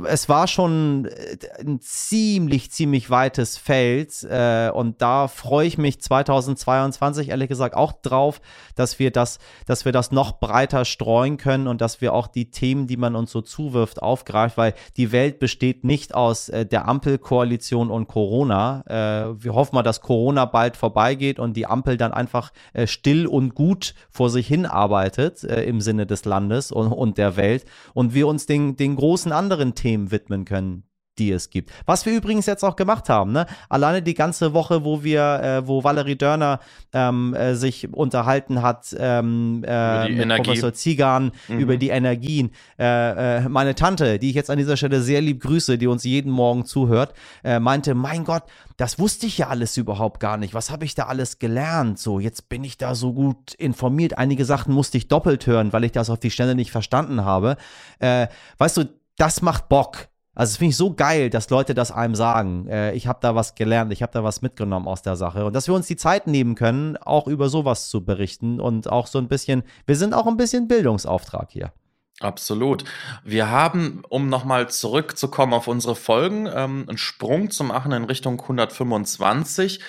es 0.06 0.28
war 0.28 0.46
schon 0.46 1.06
äh, 1.06 1.38
ein 1.60 1.80
ziemlich, 1.80 2.70
ziemlich 2.70 3.10
weites 3.10 3.56
Feld 3.58 4.22
äh, 4.24 4.70
und 4.70 5.02
da 5.02 5.28
freue 5.28 5.66
ich 5.66 5.78
mich 5.78 6.00
2022 6.00 7.30
ehrlich 7.30 7.48
gesagt 7.48 7.76
auch 7.76 7.92
drauf, 7.92 8.40
dass 8.74 8.98
wir 8.98 9.10
das, 9.10 9.38
dass 9.66 9.84
wir 9.84 9.92
das 9.92 10.12
noch 10.12 10.38
breiter 10.38 10.84
streuen 10.84 11.36
können 11.36 11.68
und 11.68 11.80
dass 11.80 12.00
wir 12.00 12.12
auch 12.12 12.26
die 12.26 12.50
Themen, 12.50 12.86
die 12.86 12.96
man 12.96 13.16
uns 13.16 13.30
so 13.30 13.40
zuwirft, 13.40 14.02
aufgreifen, 14.02 14.56
weil 14.56 14.74
die 14.96 15.12
Welt 15.12 15.38
besteht 15.38 15.84
nicht 15.84 16.14
aus 16.14 16.48
äh, 16.48 16.66
der 16.66 16.88
Ampelkoalition 16.88 17.90
und 17.90 18.08
Corona. 18.08 18.84
Äh, 18.86 19.42
wir 19.42 19.54
hoffen 19.54 19.74
mal, 19.76 19.82
dass 19.82 20.00
Corona 20.00 20.44
bald 20.44 20.76
vorbeigeht 20.76 21.38
und 21.38 21.56
die 21.56 21.66
Ampel 21.66 21.96
dann 21.96 22.12
einfach 22.12 22.52
äh, 22.72 22.86
still 22.86 23.26
und 23.26 23.54
gut 23.54 23.94
vor 24.10 24.30
sich 24.30 24.46
hin 24.46 24.66
arbeitet 24.66 25.44
äh, 25.44 25.64
im 25.64 25.80
Sinne 25.80 26.06
des 26.06 26.24
Landes 26.24 26.72
und, 26.72 26.92
und 26.92 27.18
der 27.18 27.36
Welt 27.36 27.64
und 27.94 28.14
wir 28.14 28.26
uns 28.28 28.46
den, 28.46 28.76
den 28.76 28.95
den 28.95 28.95
großen 28.96 29.32
anderen 29.32 29.74
Themen 29.74 30.10
widmen 30.10 30.44
können, 30.44 30.84
die 31.18 31.30
es 31.32 31.50
gibt. 31.50 31.70
Was 31.86 32.06
wir 32.06 32.14
übrigens 32.14 32.46
jetzt 32.46 32.64
auch 32.64 32.76
gemacht 32.76 33.08
haben, 33.08 33.32
ne? 33.32 33.46
Alleine 33.68 34.02
die 34.02 34.14
ganze 34.14 34.52
Woche, 34.52 34.84
wo 34.84 35.02
wir, 35.02 35.40
äh, 35.42 35.66
wo 35.66 35.84
Valerie 35.84 36.16
Dörner 36.16 36.60
ähm, 36.92 37.34
äh, 37.34 37.54
sich 37.54 37.92
unterhalten 37.92 38.62
hat 38.62 38.94
ähm, 38.98 39.64
äh, 39.66 40.08
mit 40.08 40.20
Energie. 40.20 40.42
Professor 40.42 40.72
Ziegan 40.72 41.32
mhm. 41.48 41.58
über 41.58 41.76
die 41.76 41.88
Energien. 41.88 42.50
Äh, 42.78 43.38
äh, 43.38 43.48
meine 43.48 43.74
Tante, 43.74 44.18
die 44.18 44.30
ich 44.30 44.34
jetzt 44.34 44.50
an 44.50 44.58
dieser 44.58 44.76
Stelle 44.76 45.00
sehr 45.00 45.20
lieb 45.20 45.42
grüße, 45.42 45.78
die 45.78 45.86
uns 45.86 46.04
jeden 46.04 46.30
Morgen 46.30 46.64
zuhört, 46.64 47.14
äh, 47.44 47.58
meinte, 47.58 47.94
mein 47.94 48.24
Gott, 48.24 48.44
das 48.76 48.98
wusste 48.98 49.26
ich 49.26 49.38
ja 49.38 49.48
alles 49.48 49.76
überhaupt 49.76 50.20
gar 50.20 50.36
nicht. 50.36 50.52
Was 50.52 50.70
habe 50.70 50.84
ich 50.84 50.94
da 50.94 51.06
alles 51.06 51.38
gelernt? 51.38 51.98
So, 51.98 52.20
jetzt 52.20 52.48
bin 52.48 52.62
ich 52.62 52.76
da 52.76 52.94
so 52.94 53.14
gut 53.14 53.54
informiert. 53.54 54.18
Einige 54.18 54.44
Sachen 54.44 54.74
musste 54.74 54.98
ich 54.98 55.08
doppelt 55.08 55.46
hören, 55.46 55.72
weil 55.72 55.84
ich 55.84 55.92
das 55.92 56.10
auf 56.10 56.18
die 56.18 56.30
Stelle 56.30 56.54
nicht 56.54 56.70
verstanden 56.70 57.24
habe. 57.24 57.56
weißt 57.98 58.76
du, 58.76 58.84
das 59.16 59.40
macht 59.40 59.70
Bock 59.70 60.08
also 60.36 60.50
es 60.50 60.56
finde 60.58 60.70
ich 60.70 60.76
so 60.76 60.92
geil, 60.92 61.30
dass 61.30 61.48
Leute 61.48 61.74
das 61.74 61.90
einem 61.90 62.14
sagen. 62.14 62.68
Äh, 62.68 62.92
ich 62.92 63.06
habe 63.06 63.18
da 63.22 63.34
was 63.34 63.54
gelernt, 63.54 63.90
ich 63.90 64.02
habe 64.02 64.12
da 64.12 64.22
was 64.22 64.42
mitgenommen 64.42 64.86
aus 64.86 65.00
der 65.00 65.16
Sache. 65.16 65.46
Und 65.46 65.56
dass 65.56 65.66
wir 65.66 65.74
uns 65.74 65.86
die 65.86 65.96
Zeit 65.96 66.26
nehmen 66.26 66.54
können, 66.54 66.98
auch 66.98 67.26
über 67.26 67.48
sowas 67.48 67.88
zu 67.88 68.04
berichten 68.04 68.60
und 68.60 68.88
auch 68.92 69.06
so 69.06 69.18
ein 69.18 69.28
bisschen, 69.28 69.62
wir 69.86 69.96
sind 69.96 70.12
auch 70.12 70.26
ein 70.26 70.36
bisschen 70.36 70.68
Bildungsauftrag 70.68 71.50
hier. 71.50 71.72
Absolut. 72.20 72.84
Wir 73.24 73.50
haben, 73.50 74.02
um 74.10 74.28
nochmal 74.28 74.68
zurückzukommen 74.68 75.54
auf 75.54 75.68
unsere 75.68 75.96
Folgen, 75.96 76.46
ähm, 76.46 76.84
einen 76.86 76.98
Sprung 76.98 77.50
zu 77.50 77.64
machen 77.64 77.92
in 77.92 78.04
Richtung 78.04 78.38
125. 78.38 79.80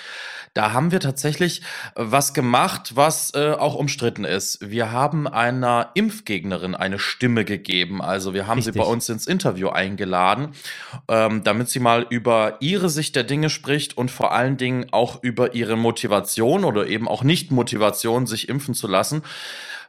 Da 0.58 0.72
haben 0.72 0.90
wir 0.90 0.98
tatsächlich 0.98 1.60
äh, 1.60 1.62
was 1.98 2.34
gemacht, 2.34 2.96
was 2.96 3.32
äh, 3.32 3.52
auch 3.52 3.76
umstritten 3.76 4.24
ist. 4.24 4.58
Wir 4.68 4.90
haben 4.90 5.28
einer 5.28 5.90
Impfgegnerin 5.94 6.74
eine 6.74 6.98
Stimme 6.98 7.44
gegeben. 7.44 8.02
Also 8.02 8.34
wir 8.34 8.48
haben 8.48 8.58
Richtig. 8.58 8.74
sie 8.74 8.80
bei 8.80 8.84
uns 8.84 9.08
ins 9.08 9.28
Interview 9.28 9.68
eingeladen, 9.68 10.48
ähm, 11.06 11.44
damit 11.44 11.68
sie 11.68 11.78
mal 11.78 12.04
über 12.10 12.56
ihre 12.58 12.88
Sicht 12.88 13.14
der 13.14 13.22
Dinge 13.22 13.50
spricht 13.50 13.96
und 13.96 14.10
vor 14.10 14.32
allen 14.32 14.56
Dingen 14.56 14.86
auch 14.90 15.22
über 15.22 15.54
ihre 15.54 15.76
Motivation 15.76 16.64
oder 16.64 16.88
eben 16.88 17.06
auch 17.06 17.22
Nicht-Motivation, 17.22 18.26
sich 18.26 18.48
impfen 18.48 18.74
zu 18.74 18.88
lassen. 18.88 19.22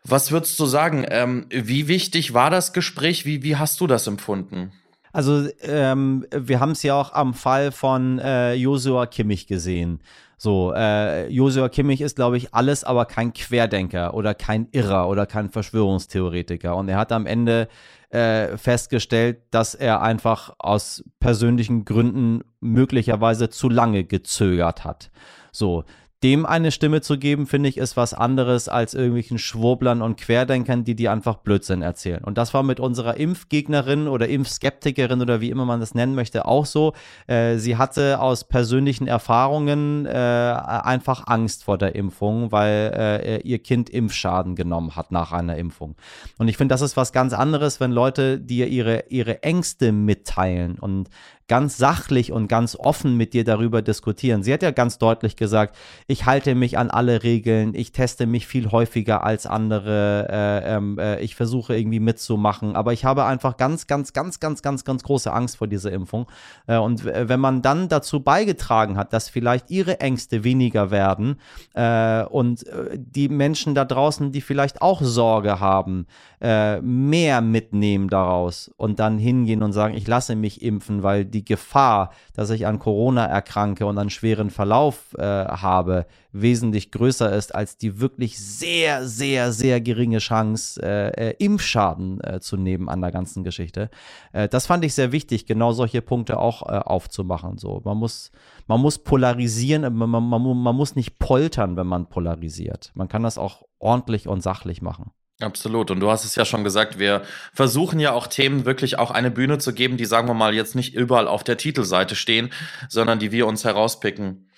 Was 0.03 0.31
würdest 0.31 0.59
du 0.59 0.67
sagen? 0.67 1.03
Ähm, 1.09 1.47
wie 1.49 1.87
wichtig 1.87 2.35
war 2.35 2.51
das 2.51 2.73
Gespräch? 2.73 3.25
Wie, 3.25 3.41
wie 3.41 3.55
hast 3.55 3.81
du 3.81 3.87
das 3.87 4.05
empfunden? 4.05 4.71
Also 5.13 5.47
ähm, 5.63 6.27
wir 6.31 6.59
haben 6.59 6.73
es 6.73 6.83
ja 6.83 6.93
auch 6.93 7.13
am 7.13 7.33
Fall 7.33 7.71
von 7.71 8.19
äh, 8.19 8.53
Josua 8.53 9.07
Kimmich 9.07 9.47
gesehen. 9.47 9.99
So, 10.41 10.73
äh, 10.73 11.27
Josua 11.27 11.67
Kimmich 11.67 11.99
ist, 11.99 12.15
glaube 12.15 12.37
ich, 12.37 12.53
alles, 12.53 12.85
aber 12.85 13.03
kein 13.03 13.33
Querdenker 13.33 14.13
oder 14.13 14.33
kein 14.33 14.69
Irrer 14.71 15.09
oder 15.09 15.25
kein 15.25 15.49
Verschwörungstheoretiker. 15.49 16.77
Und 16.77 16.87
er 16.87 16.97
hat 16.97 17.11
am 17.11 17.25
Ende 17.25 17.67
äh, 18.09 18.55
festgestellt, 18.55 19.41
dass 19.51 19.75
er 19.75 20.01
einfach 20.01 20.55
aus 20.57 21.03
persönlichen 21.19 21.83
Gründen 21.83 22.41
möglicherweise 22.61 23.49
zu 23.49 23.67
lange 23.67 24.05
gezögert 24.05 24.85
hat. 24.85 25.11
So, 25.51 25.83
dem 26.23 26.45
eine 26.45 26.71
Stimme 26.71 26.99
zu 26.99 27.17
geben, 27.17 27.47
finde 27.47 27.69
ich, 27.69 27.77
ist 27.77 27.95
was 27.95 28.13
anderes 28.13 28.67
als 28.67 28.93
irgendwelchen 28.93 29.37
Schwurblern 29.37 30.01
und 30.01 30.17
Querdenkern, 30.17 30.83
die 30.83 30.95
dir 30.95 31.13
einfach 31.13 31.37
Blödsinn 31.37 31.81
erzählen. 31.81 32.23
Und 32.23 32.37
das 32.37 32.53
war 32.53 32.61
mit 32.61 32.81
unserer 32.81 33.15
Impfgegnerin 33.15 34.09
oder 34.09 34.27
Impfskeptikerin 34.27 35.21
oder 35.21 35.39
wie 35.39 35.49
immer 35.49 35.63
man 35.63 35.79
das 35.79 35.95
nennen 35.95 36.15
möchte 36.15 36.45
auch 36.45 36.65
so. 36.65 36.93
Äh, 37.27 37.57
sie 37.57 37.77
hatte 37.77 38.19
aus 38.19 38.43
persönlichen 38.43 39.07
Erfahrungen 39.07 40.05
äh, 40.05 40.09
einfach 40.09 41.25
Angst 41.27 41.63
vor 41.63 41.77
der 41.77 41.95
Impfung, 41.95 42.51
weil 42.51 43.21
äh, 43.23 43.41
ihr 43.47 43.59
Kind 43.59 43.89
Impfschaden 43.89 44.55
genommen 44.55 44.97
hat 44.97 45.11
nach 45.11 45.31
einer 45.31 45.55
Impfung. 45.55 45.95
Und 46.37 46.49
ich 46.49 46.57
finde, 46.57 46.73
das 46.73 46.81
ist 46.81 46.97
was 46.97 47.13
ganz 47.13 47.31
anderes, 47.31 47.79
wenn 47.79 47.91
Leute 47.91 48.39
dir 48.39 48.67
ihre, 48.67 49.05
ihre 49.07 49.41
Ängste 49.43 49.93
mitteilen 49.93 50.77
und 50.79 51.09
ganz 51.49 51.77
sachlich 51.77 52.31
und 52.31 52.47
ganz 52.47 52.77
offen 52.77 53.17
mit 53.17 53.33
dir 53.33 53.43
darüber 53.43 53.81
diskutieren. 53.81 54.43
Sie 54.43 54.53
hat 54.53 54.63
ja 54.63 54.71
ganz 54.71 54.99
deutlich 54.99 55.35
gesagt, 55.35 55.75
ich 56.07 56.25
halte 56.25 56.55
mich 56.55 56.77
an 56.77 56.89
alle 56.89 57.23
Regeln, 57.23 57.73
ich 57.73 57.91
teste 57.91 58.27
mich 58.27 58.47
viel 58.47 58.71
häufiger 58.71 59.23
als 59.23 59.45
andere, 59.45 60.27
äh, 60.29 60.75
ähm, 60.75 60.99
äh, 60.99 61.19
ich 61.19 61.35
versuche 61.35 61.75
irgendwie 61.75 61.99
mitzumachen, 61.99 62.75
aber 62.75 62.93
ich 62.93 63.03
habe 63.03 63.25
einfach 63.25 63.57
ganz, 63.57 63.87
ganz, 63.87 64.13
ganz, 64.13 64.39
ganz, 64.39 64.61
ganz, 64.61 64.85
ganz 64.85 65.03
große 65.03 65.33
Angst 65.33 65.57
vor 65.57 65.67
dieser 65.67 65.91
Impfung. 65.91 66.27
Äh, 66.67 66.77
und 66.77 67.03
wenn 67.03 67.39
man 67.39 67.61
dann 67.61 67.89
dazu 67.89 68.21
beigetragen 68.21 68.95
hat, 68.95 69.11
dass 69.11 69.27
vielleicht 69.27 69.71
ihre 69.71 69.99
Ängste 69.99 70.43
weniger 70.43 70.91
werden 70.91 71.39
äh, 71.73 72.23
und 72.25 72.65
äh, 72.67 72.95
die 72.95 73.27
Menschen 73.27 73.73
da 73.73 73.85
draußen, 73.85 74.31
die 74.31 74.41
vielleicht 74.41 74.83
auch 74.83 75.01
Sorge 75.01 75.59
haben, 75.59 76.05
äh, 76.41 76.79
mehr 76.81 77.41
mitnehmen 77.41 78.07
daraus 78.07 78.71
und 78.77 78.99
dann 78.99 79.17
hingehen 79.17 79.63
und 79.63 79.73
sagen, 79.73 79.95
ich 79.95 80.07
lasse 80.07 80.35
mich 80.35 80.61
impfen, 80.61 81.03
weil 81.03 81.25
die 81.25 81.38
Gefahr, 81.45 82.11
dass 82.33 82.49
ich 82.49 82.67
an 82.67 82.79
Corona 82.79 83.25
erkranke 83.25 83.85
und 83.85 83.97
einen 83.97 84.09
schweren 84.09 84.49
Verlauf 84.49 85.13
äh, 85.17 85.23
habe, 85.23 86.05
wesentlich 86.31 86.91
größer 86.91 87.33
ist 87.35 87.55
als 87.55 87.77
die 87.77 87.99
wirklich 87.99 88.39
sehr, 88.39 89.07
sehr, 89.07 89.51
sehr 89.51 89.81
geringe 89.81 90.19
Chance, 90.19 90.81
äh, 90.81 91.29
äh 91.29 91.35
Impfschaden 91.39 92.21
äh, 92.21 92.39
zu 92.39 92.57
nehmen 92.57 92.89
an 92.89 93.01
der 93.01 93.11
ganzen 93.11 93.43
Geschichte. 93.43 93.89
Äh, 94.31 94.47
das 94.47 94.67
fand 94.67 94.85
ich 94.85 94.93
sehr 94.93 95.11
wichtig, 95.11 95.45
genau 95.45 95.71
solche 95.71 96.01
Punkte 96.01 96.39
auch 96.39 96.61
aufzumachen. 96.61 97.57
So, 97.57 97.81
man 97.83 97.97
muss, 97.97 98.31
man 98.67 98.81
muss 98.81 98.99
polarisieren, 98.99 99.93
man, 99.93 100.09
man, 100.09 100.29
man 100.29 100.75
muss 100.75 100.95
nicht 100.95 101.19
poltern, 101.19 101.77
wenn 101.77 101.87
man 101.87 102.07
polarisiert. 102.07 102.91
Man 102.93 103.07
kann 103.07 103.23
das 103.23 103.37
auch 103.37 103.63
ordentlich 103.79 104.27
und 104.27 104.41
sachlich 104.41 104.81
machen. 104.81 105.11
Absolut. 105.41 105.89
Und 105.89 106.01
du 106.01 106.11
hast 106.11 106.25
es 106.25 106.35
ja 106.35 106.43
schon 106.43 106.65
gesagt, 106.65 106.99
wir 106.99 107.23
versuchen 107.53 107.99
ja 107.99 108.11
auch 108.11 108.27
Themen 108.27 108.65
wirklich 108.65 108.99
auch 108.99 109.09
eine 109.09 109.31
Bühne 109.31 109.57
zu 109.57 109.73
geben, 109.73 109.95
die, 109.95 110.03
sagen 110.03 110.27
wir 110.27 110.33
mal, 110.33 110.53
jetzt 110.53 110.75
nicht 110.75 110.93
überall 110.93 111.29
auf 111.29 111.45
der 111.45 111.55
Titelseite 111.55 112.15
stehen, 112.15 112.51
sondern 112.89 113.19
die 113.19 113.31
wir 113.31 113.47
uns 113.47 113.63
herauspicken. 113.63 114.49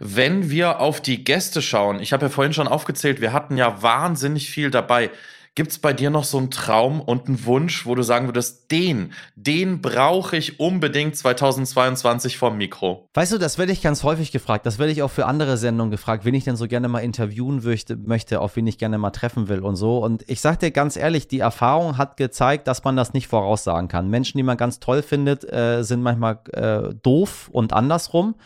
Wenn 0.00 0.48
wir 0.48 0.80
auf 0.80 1.02
die 1.02 1.22
Gäste 1.22 1.60
schauen, 1.60 2.00
ich 2.00 2.14
habe 2.14 2.26
ja 2.26 2.30
vorhin 2.30 2.54
schon 2.54 2.66
aufgezählt, 2.66 3.20
wir 3.20 3.34
hatten 3.34 3.58
ja 3.58 3.82
wahnsinnig 3.82 4.48
viel 4.48 4.70
dabei. 4.70 5.10
Gibt 5.54 5.72
es 5.72 5.78
bei 5.78 5.92
dir 5.92 6.08
noch 6.08 6.24
so 6.24 6.38
einen 6.38 6.50
Traum 6.50 7.02
und 7.02 7.28
einen 7.28 7.44
Wunsch, 7.44 7.84
wo 7.84 7.94
du 7.94 8.02
sagen 8.02 8.26
würdest, 8.26 8.70
den, 8.70 9.12
den 9.36 9.82
brauche 9.82 10.34
ich 10.34 10.58
unbedingt 10.58 11.14
2022 11.14 12.38
vom 12.38 12.56
Mikro? 12.56 13.06
Weißt 13.12 13.32
du, 13.32 13.38
das 13.38 13.58
werde 13.58 13.70
ich 13.72 13.82
ganz 13.82 14.02
häufig 14.02 14.32
gefragt. 14.32 14.64
Das 14.64 14.78
werde 14.78 14.92
ich 14.92 15.02
auch 15.02 15.10
für 15.10 15.26
andere 15.26 15.58
Sendungen 15.58 15.90
gefragt, 15.90 16.24
wen 16.24 16.32
ich 16.32 16.44
denn 16.44 16.56
so 16.56 16.66
gerne 16.68 16.88
mal 16.88 17.00
interviewen 17.00 17.62
möchte, 18.06 18.40
auf 18.40 18.56
wen 18.56 18.66
ich 18.66 18.78
gerne 18.78 18.96
mal 18.96 19.10
treffen 19.10 19.48
will 19.48 19.60
und 19.60 19.76
so. 19.76 19.98
Und 19.98 20.24
ich 20.26 20.40
sage 20.40 20.56
dir 20.56 20.70
ganz 20.70 20.96
ehrlich, 20.96 21.28
die 21.28 21.40
Erfahrung 21.40 21.98
hat 21.98 22.16
gezeigt, 22.16 22.66
dass 22.66 22.82
man 22.82 22.96
das 22.96 23.12
nicht 23.12 23.28
voraussagen 23.28 23.88
kann. 23.88 24.08
Menschen, 24.08 24.38
die 24.38 24.44
man 24.44 24.56
ganz 24.56 24.80
toll 24.80 25.02
findet, 25.02 25.44
äh, 25.52 25.82
sind 25.82 26.00
manchmal 26.00 26.38
äh, 26.54 26.94
doof 27.02 27.50
und 27.52 27.74
andersrum 27.74 28.36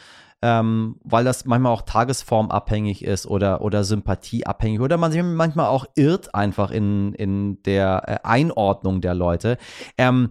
ähm, 0.43 0.97
weil 1.03 1.25
das 1.25 1.45
manchmal 1.45 1.73
auch 1.73 1.83
tagesformabhängig 1.83 3.05
ist 3.05 3.27
oder, 3.27 3.63
oder 3.63 3.85
sympathieabhängig 3.85 4.81
oder 4.81 4.97
man 4.97 5.13
sich 5.13 5.23
manchmal 5.23 5.67
auch 5.67 5.87
irrt 5.95 6.35
einfach 6.35 6.71
in, 6.71 7.15
in 7.15 7.63
der 7.63 8.03
äh, 8.07 8.27
Einordnung 8.27 9.01
der 9.01 9.15
Leute. 9.15 9.57
Ähm, 9.97 10.31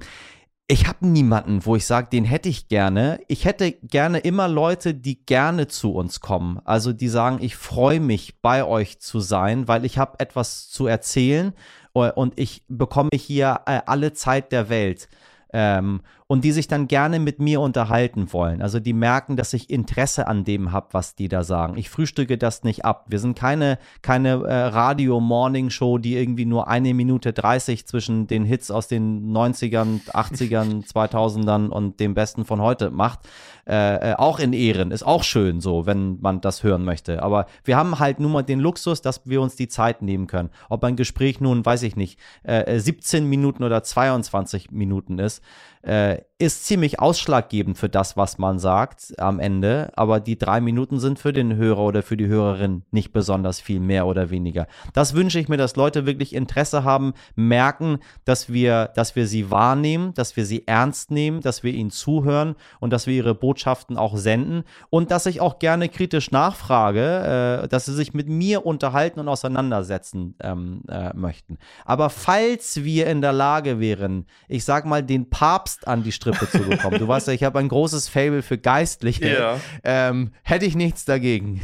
ich 0.67 0.88
habe 0.88 1.05
niemanden, 1.07 1.63
wo 1.65 1.75
ich 1.75 1.85
sage, 1.85 2.09
den 2.12 2.25
hätte 2.25 2.50
ich 2.50 2.67
gerne. 2.69 3.19
Ich 3.27 3.45
hätte 3.45 3.71
gerne 3.71 4.19
immer 4.19 4.47
Leute, 4.47 4.95
die 4.95 5.24
gerne 5.24 5.67
zu 5.67 5.93
uns 5.93 6.21
kommen. 6.21 6.59
Also 6.65 6.91
die 6.91 7.07
sagen, 7.07 7.38
ich 7.39 7.55
freue 7.55 8.00
mich, 8.00 8.41
bei 8.41 8.65
euch 8.65 9.00
zu 9.00 9.19
sein, 9.19 9.67
weil 9.67 9.85
ich 9.85 10.00
habe 10.00 10.19
etwas 10.19 10.69
zu 10.69 10.88
erzählen 10.88 11.53
äh, 11.93 12.12
und 12.12 12.39
ich 12.39 12.63
bekomme 12.67 13.12
hier 13.13 13.62
äh, 13.67 13.81
alle 13.85 14.13
Zeit 14.13 14.51
der 14.51 14.69
Welt. 14.69 15.07
Ähm, 15.53 16.01
und 16.27 16.44
die 16.44 16.51
sich 16.51 16.67
dann 16.67 16.88
gerne 16.88 17.20
mit 17.20 17.39
mir 17.39 17.62
unterhalten 17.62 18.34
wollen. 18.34 18.63
Also 18.63 18.79
die 18.79 18.94
merken, 18.94 19.36
dass 19.38 19.53
ich 19.53 19.70
Interesse 19.70 20.27
an 20.27 20.44
dem 20.44 20.72
habe, 20.72 20.88
was 20.91 21.13
die 21.13 21.27
da 21.27 21.44
sagen. 21.44 21.77
Ich 21.77 21.91
frühstücke 21.91 22.39
das 22.39 22.63
nicht 22.63 22.84
ab. 22.84 23.05
Wir 23.10 23.20
sind 23.20 23.38
keine, 23.38 23.77
keine 24.01 24.44
äh, 24.44 24.53
Radio-Morning-Show, 24.53 26.00
die 26.00 26.15
irgendwie 26.15 26.46
nur 26.46 26.67
eine 26.67 26.96
Minute 26.96 27.32
30 27.32 27.86
zwischen 27.86 28.25
den 28.25 28.44
Hits 28.44 28.72
aus 28.72 28.88
den 28.88 29.32
90ern, 29.32 30.10
80ern, 30.10 30.91
2000ern 30.91 31.67
und 31.67 32.00
dem 32.00 32.15
Besten 32.15 32.44
von 32.44 32.60
heute 32.60 32.89
macht. 32.89 33.20
Äh, 33.67 34.12
äh, 34.12 34.13
auch 34.15 34.38
in 34.38 34.53
Ehren. 34.53 34.91
Ist 34.91 35.03
auch 35.03 35.24
schön 35.24 35.60
so, 35.60 35.88
wenn 35.88 36.20
man 36.22 36.39
das 36.39 36.63
hören 36.63 36.86
möchte. 36.86 37.24
Aber 37.24 37.48
wir 37.63 37.77
haben 37.77 37.98
halt 37.98 38.20
nun 38.20 38.32
mal 38.32 38.44
den 38.44 38.60
Luxus, 38.60 39.01
dass 39.01 39.22
wir 39.25 39.41
uns 39.41 39.55
die 39.55 39.67
Zeit 39.67 40.03
nehmen 40.03 40.27
können. 40.27 40.51
Ob 40.70 40.84
ein 40.84 40.96
Gespräch 40.96 41.39
nun, 41.41 41.65
weiß 41.65 41.82
ich 41.82 41.96
nicht, 41.96 42.20
äh, 42.44 42.79
17 42.79 43.27
Minuten 43.27 43.63
oder 43.63 43.82
22 43.82 44.70
Minuten 44.70 45.17
ist. 45.17 45.44
Äh, 45.85 46.23
ist 46.37 46.65
ziemlich 46.65 46.99
ausschlaggebend 46.99 47.77
für 47.77 47.87
das, 47.87 48.17
was 48.17 48.37
man 48.37 48.59
sagt 48.59 49.17
am 49.19 49.39
Ende. 49.39 49.91
Aber 49.95 50.19
die 50.19 50.37
drei 50.37 50.59
Minuten 50.59 50.99
sind 50.99 51.17
für 51.17 51.31
den 51.31 51.55
Hörer 51.55 51.79
oder 51.79 52.03
für 52.03 52.17
die 52.17 52.27
Hörerin 52.27 52.83
nicht 52.91 53.13
besonders 53.13 53.61
viel 53.61 53.79
mehr 53.79 54.05
oder 54.05 54.29
weniger. 54.29 54.67
Das 54.93 55.13
wünsche 55.13 55.39
ich 55.39 55.47
mir, 55.47 55.55
dass 55.55 55.77
Leute 55.77 56.05
wirklich 56.05 56.35
Interesse 56.35 56.83
haben, 56.83 57.13
merken, 57.35 57.99
dass 58.25 58.51
wir, 58.51 58.91
dass 58.95 59.15
wir 59.15 59.27
sie 59.27 59.49
wahrnehmen, 59.49 60.13
dass 60.13 60.35
wir 60.35 60.45
sie 60.45 60.67
ernst 60.67 61.09
nehmen, 61.09 61.39
dass 61.39 61.63
wir 61.63 61.73
ihnen 61.73 61.89
zuhören 61.89 62.55
und 62.81 62.91
dass 62.91 63.07
wir 63.07 63.13
ihre 63.13 63.35
Botschaften 63.35 63.97
auch 63.97 64.17
senden 64.17 64.63
und 64.89 65.11
dass 65.11 65.27
ich 65.27 65.39
auch 65.39 65.57
gerne 65.57 65.87
kritisch 65.87 66.31
nachfrage, 66.31 67.63
äh, 67.63 67.67
dass 67.69 67.85
sie 67.85 67.93
sich 67.93 68.13
mit 68.13 68.27
mir 68.27 68.65
unterhalten 68.65 69.21
und 69.21 69.29
auseinandersetzen 69.29 70.35
ähm, 70.41 70.81
äh, 70.89 71.13
möchten. 71.13 71.59
Aber 71.85 72.09
falls 72.09 72.83
wir 72.83 73.07
in 73.07 73.21
der 73.21 73.31
Lage 73.31 73.79
wären, 73.79 74.25
ich 74.49 74.65
sag 74.65 74.83
mal, 74.85 75.01
den 75.01 75.29
Papst 75.29 75.87
an 75.87 76.03
die 76.03 76.11
Strippe 76.25 76.50
zu 76.50 76.60
bekommen. 76.70 77.00
Du 77.00 77.08
weißt 77.08 77.27
ja, 77.27 77.34
ich 77.34 77.44
habe 77.44 77.60
ein 77.60 77.67
großes 77.67 78.08
Fable 78.08 78.41
für 78.41 78.58
Geistliche. 78.58 79.29
Ja. 79.29 79.60
Ähm, 79.84 80.32
hätte 80.44 80.65
ich 80.65 80.75
nichts 80.75 81.05
dagegen. 81.05 81.62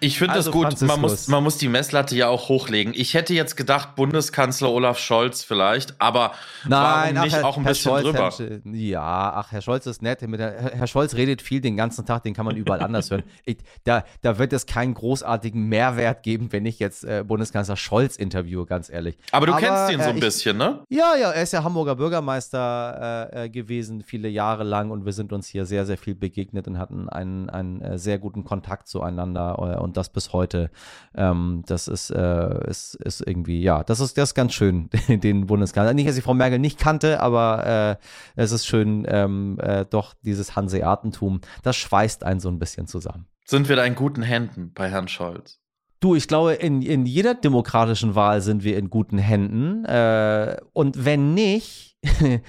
Ich 0.00 0.18
finde 0.18 0.34
also 0.34 0.52
das 0.52 0.78
gut. 0.78 0.88
Man 0.88 1.00
muss, 1.00 1.26
man 1.28 1.42
muss 1.42 1.56
die 1.56 1.68
Messlatte 1.68 2.14
ja 2.14 2.28
auch 2.28 2.48
hochlegen. 2.48 2.92
Ich 2.94 3.14
hätte 3.14 3.34
jetzt 3.34 3.56
gedacht, 3.56 3.96
Bundeskanzler 3.96 4.70
Olaf 4.70 4.98
Scholz 4.98 5.42
vielleicht, 5.42 6.00
aber 6.00 6.32
Nein, 6.66 7.16
warum 7.16 7.24
nicht 7.24 7.36
Herr, 7.36 7.44
auch 7.44 7.56
ein 7.56 7.64
Herr 7.64 7.70
bisschen 7.72 7.90
Scholz, 7.90 8.04
drüber? 8.04 8.62
Herr, 8.64 8.74
ja, 8.74 9.32
ach, 9.34 9.50
Herr 9.50 9.60
Scholz 9.60 9.86
ist 9.86 10.02
nett. 10.02 10.22
Herr, 10.22 10.86
Scholz 10.86 11.14
redet 11.14 11.42
viel 11.42 11.60
den 11.60 11.76
ganzen 11.76 12.06
Tag, 12.06 12.22
den 12.22 12.34
kann 12.34 12.46
man 12.46 12.56
überall 12.56 12.80
anders 12.80 13.10
hören. 13.10 13.22
Ich, 13.44 13.58
da, 13.84 14.04
da 14.20 14.38
wird 14.38 14.52
es 14.52 14.66
keinen 14.66 14.92
großartigen 14.94 15.68
Mehrwert 15.68 16.22
geben, 16.22 16.52
wenn 16.52 16.66
ich 16.66 16.78
jetzt 16.78 17.04
äh, 17.04 17.24
Bundeskanzler 17.26 17.76
Scholz 17.76 18.16
interviewe, 18.16 18.66
ganz 18.66 18.90
ehrlich. 18.90 19.16
Aber 19.32 19.46
du 19.46 19.52
aber, 19.52 19.60
kennst 19.62 19.92
ihn 19.92 20.02
so 20.02 20.10
ein 20.10 20.18
äh, 20.18 20.20
bisschen, 20.20 20.58
ne? 20.58 20.80
Ja, 20.90 21.14
ja, 21.16 21.30
er 21.30 21.42
ist 21.42 21.52
ja 21.52 21.64
Hamburger 21.64 21.96
Bürgermeister 21.96 23.30
äh, 23.32 23.44
äh, 23.44 23.48
gewesen, 23.48 24.02
viele 24.02 24.28
Jahre 24.28 24.64
lang 24.64 24.90
und 24.90 25.06
wir 25.06 25.12
sind 25.12 25.32
uns 25.32 25.46
hier 25.46 25.64
sehr, 25.64 25.86
sehr 25.86 25.96
viel 25.96 26.14
begegnet 26.14 26.68
und 26.68 26.78
hatten 26.78 27.08
einen, 27.08 27.48
einen 27.48 27.80
äh, 27.80 27.98
sehr 27.98 28.18
guten 28.18 28.44
Kontakt 28.44 28.88
zueinander 28.88 29.56
äh, 29.58 29.82
und 29.88 29.96
das 29.96 30.10
bis 30.10 30.32
heute. 30.32 30.70
Ähm, 31.14 31.62
das 31.66 31.88
ist, 31.88 32.10
äh, 32.10 32.68
ist, 32.68 32.94
ist 32.94 33.26
irgendwie, 33.26 33.62
ja, 33.62 33.82
das 33.82 34.00
ist, 34.00 34.16
das 34.16 34.30
ist 34.30 34.34
ganz 34.34 34.52
schön, 34.54 34.88
den 35.08 35.46
Bundeskanzler. 35.46 35.94
Nicht, 35.94 36.08
dass 36.08 36.16
ich 36.16 36.24
Frau 36.24 36.34
Merkel 36.34 36.58
nicht 36.58 36.78
kannte, 36.78 37.20
aber 37.20 37.98
äh, 38.36 38.40
es 38.40 38.52
ist 38.52 38.66
schön, 38.66 39.06
ähm, 39.08 39.58
äh, 39.60 39.84
doch 39.88 40.14
dieses 40.22 40.54
Hanseatentum, 40.54 41.40
das 41.62 41.76
schweißt 41.76 42.22
einen 42.24 42.40
so 42.40 42.48
ein 42.48 42.58
bisschen 42.58 42.86
zusammen. 42.86 43.26
Sind 43.44 43.68
wir 43.68 43.76
da 43.76 43.84
in 43.84 43.94
guten 43.94 44.22
Händen 44.22 44.72
bei 44.74 44.90
Herrn 44.90 45.08
Scholz? 45.08 45.58
Du, 46.00 46.14
ich 46.14 46.28
glaube, 46.28 46.52
in, 46.52 46.82
in 46.82 47.06
jeder 47.06 47.34
demokratischen 47.34 48.14
Wahl 48.14 48.40
sind 48.40 48.62
wir 48.62 48.78
in 48.78 48.88
guten 48.88 49.18
Händen. 49.18 49.84
Äh, 49.84 50.56
und 50.72 51.04
wenn 51.04 51.34
nicht, 51.34 51.96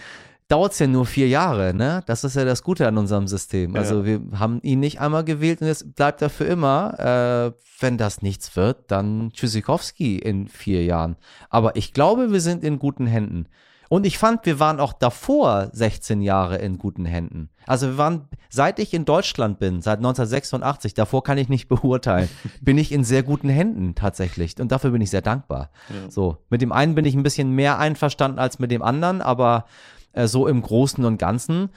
dauert 0.50 0.74
es 0.74 0.80
ja 0.80 0.88
nur 0.88 1.06
vier 1.06 1.30
Jahre, 1.30 1.74
ne? 1.74 2.04
Das 2.08 2.24
ist 2.24 2.36
ja 2.36 2.44
das 2.44 2.64
Gute 2.64 2.88
an 2.88 2.98
unserem 2.98 3.28
System. 3.28 3.76
Ja. 3.76 3.82
Also 3.82 4.06
wir 4.06 4.20
haben 4.38 4.60
ihn 4.64 4.82
nicht 4.82 5.00
einmal 5.00 5.24
gewählt 5.24 5.62
und 5.62 5.68
jetzt 5.68 5.96
bleibt 5.96 6.22
er 6.22 6.30
für 6.30 6.44
immer. 6.44 7.54
Äh, 7.56 7.60
wenn 7.82 7.98
das 7.98 8.22
nichts 8.22 8.58
wird, 8.58 8.92
dann 8.92 9.32
Tschüssikowski 9.32 10.18
in 10.18 10.50
vier 10.50 10.84
Jahren. 10.84 11.16
Aber 11.50 11.78
ich 11.78 11.94
glaube, 11.94 12.34
wir 12.34 12.42
sind 12.42 12.64
in 12.64 12.78
guten 12.78 13.08
Händen. 13.08 13.48
Und 13.90 14.06
ich 14.06 14.20
fand, 14.20 14.46
wir 14.46 14.60
waren 14.60 14.80
auch 14.80 14.94
davor 14.94 15.70
16 15.72 16.22
Jahre 16.22 16.58
in 16.58 16.78
guten 16.78 17.06
Händen. 17.06 17.50
Also 17.66 17.88
wir 17.88 17.98
waren, 17.98 18.28
seit 18.50 18.78
ich 18.78 18.94
in 18.94 19.04
Deutschland 19.04 19.58
bin, 19.58 19.82
seit 19.82 19.98
1986, 19.98 20.94
davor 20.94 21.24
kann 21.24 21.40
ich 21.40 21.50
nicht 21.50 21.68
beurteilen, 21.70 22.30
bin 22.62 22.78
ich 22.78 22.92
in 22.92 23.04
sehr 23.04 23.24
guten 23.24 23.50
Händen 23.50 23.96
tatsächlich. 23.96 24.60
Und 24.60 24.72
dafür 24.72 24.92
bin 24.92 25.02
ich 25.02 25.10
sehr 25.10 25.24
dankbar. 25.24 25.72
Ja. 25.90 26.12
So, 26.12 26.38
mit 26.50 26.62
dem 26.62 26.72
einen 26.72 26.94
bin 26.96 27.06
ich 27.06 27.16
ein 27.16 27.24
bisschen 27.24 27.52
mehr 27.52 27.80
einverstanden 27.80 28.38
als 28.38 28.60
mit 28.60 28.70
dem 28.70 28.84
anderen, 28.84 29.22
aber 29.22 29.66
äh, 30.14 30.28
so 30.28 30.48
im 30.48 30.62
Großen 30.62 31.04
und 31.06 31.18
Ganzen 31.18 31.70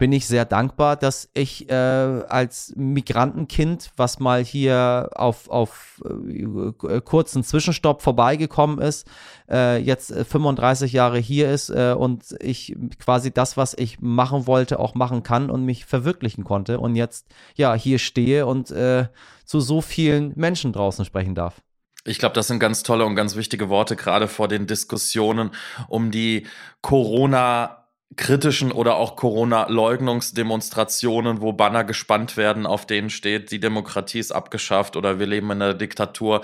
bin 0.00 0.12
ich 0.12 0.26
sehr 0.26 0.46
dankbar, 0.46 0.96
dass 0.96 1.28
ich 1.34 1.68
äh, 1.68 1.74
als 1.74 2.72
Migrantenkind, 2.74 3.90
was 3.98 4.18
mal 4.18 4.42
hier 4.42 5.10
auf, 5.14 5.50
auf 5.50 6.02
äh, 6.26 7.02
kurzen 7.02 7.44
Zwischenstopp 7.44 8.00
vorbeigekommen 8.00 8.78
ist, 8.78 9.06
äh, 9.50 9.76
jetzt 9.76 10.14
35 10.14 10.94
Jahre 10.94 11.18
hier 11.18 11.50
ist 11.50 11.68
äh, 11.68 11.94
und 11.96 12.34
ich 12.40 12.74
quasi 12.98 13.30
das, 13.30 13.58
was 13.58 13.74
ich 13.74 14.00
machen 14.00 14.46
wollte, 14.46 14.78
auch 14.78 14.94
machen 14.94 15.22
kann 15.22 15.50
und 15.50 15.66
mich 15.66 15.84
verwirklichen 15.84 16.44
konnte 16.44 16.80
und 16.80 16.96
jetzt 16.96 17.26
ja 17.54 17.74
hier 17.74 17.98
stehe 17.98 18.46
und 18.46 18.70
äh, 18.70 19.08
zu 19.44 19.60
so 19.60 19.82
vielen 19.82 20.32
Menschen 20.34 20.72
draußen 20.72 21.04
sprechen 21.04 21.34
darf. 21.34 21.60
Ich 22.06 22.18
glaube, 22.18 22.34
das 22.34 22.46
sind 22.46 22.58
ganz 22.58 22.82
tolle 22.82 23.04
und 23.04 23.16
ganz 23.16 23.36
wichtige 23.36 23.68
Worte, 23.68 23.96
gerade 23.96 24.28
vor 24.28 24.48
den 24.48 24.66
Diskussionen 24.66 25.50
um 25.88 26.10
die 26.10 26.46
Corona- 26.80 27.79
kritischen 28.16 28.72
oder 28.72 28.96
auch 28.96 29.14
Corona-Leugnungsdemonstrationen, 29.16 31.40
wo 31.40 31.52
Banner 31.52 31.84
gespannt 31.84 32.36
werden, 32.36 32.66
auf 32.66 32.84
denen 32.86 33.08
steht, 33.10 33.52
die 33.52 33.60
Demokratie 33.60 34.18
ist 34.18 34.32
abgeschafft 34.32 34.96
oder 34.96 35.20
wir 35.20 35.26
leben 35.26 35.50
in 35.52 35.62
einer 35.62 35.74
Diktatur. 35.74 36.40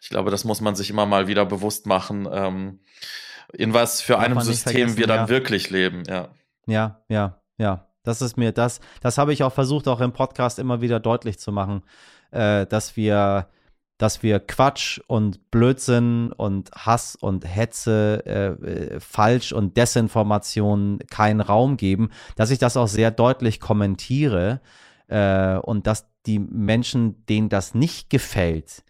Ich 0.00 0.08
glaube, 0.08 0.30
das 0.30 0.44
muss 0.44 0.60
man 0.60 0.76
sich 0.76 0.90
immer 0.90 1.06
mal 1.06 1.26
wieder 1.28 1.44
bewusst 1.44 1.86
machen, 1.86 2.28
ähm, 2.32 2.80
in 3.52 3.74
was 3.74 4.00
für 4.00 4.18
einem 4.18 4.40
System 4.40 4.96
wir 4.96 5.06
dann 5.06 5.20
ja. 5.20 5.28
wirklich 5.28 5.70
leben. 5.70 6.02
Ja, 6.08 6.30
ja, 6.66 7.00
ja. 7.08 7.40
ja. 7.58 7.86
Das 8.02 8.22
ist 8.22 8.38
mir 8.38 8.52
das, 8.52 8.80
das 9.02 9.18
habe 9.18 9.34
ich 9.34 9.42
auch 9.42 9.52
versucht, 9.52 9.86
auch 9.86 10.00
im 10.00 10.12
Podcast 10.12 10.58
immer 10.58 10.80
wieder 10.80 11.00
deutlich 11.00 11.38
zu 11.38 11.52
machen, 11.52 11.82
äh, 12.30 12.64
dass 12.64 12.96
wir 12.96 13.48
dass 14.00 14.22
wir 14.22 14.40
Quatsch 14.40 14.98
und 15.08 15.50
Blödsinn 15.50 16.32
und 16.32 16.70
Hass 16.72 17.16
und 17.16 17.44
Hetze, 17.44 18.22
äh, 18.24 18.94
äh, 18.94 19.00
Falsch 19.00 19.52
und 19.52 19.76
Desinformation 19.76 21.00
keinen 21.10 21.42
Raum 21.42 21.76
geben, 21.76 22.08
dass 22.34 22.50
ich 22.50 22.58
das 22.58 22.78
auch 22.78 22.88
sehr 22.88 23.10
deutlich 23.10 23.60
kommentiere 23.60 24.62
äh, 25.08 25.56
und 25.58 25.86
dass 25.86 26.06
die 26.24 26.38
Menschen, 26.38 27.26
denen 27.26 27.50
das 27.50 27.74
nicht 27.74 28.08
gefällt, 28.08 28.84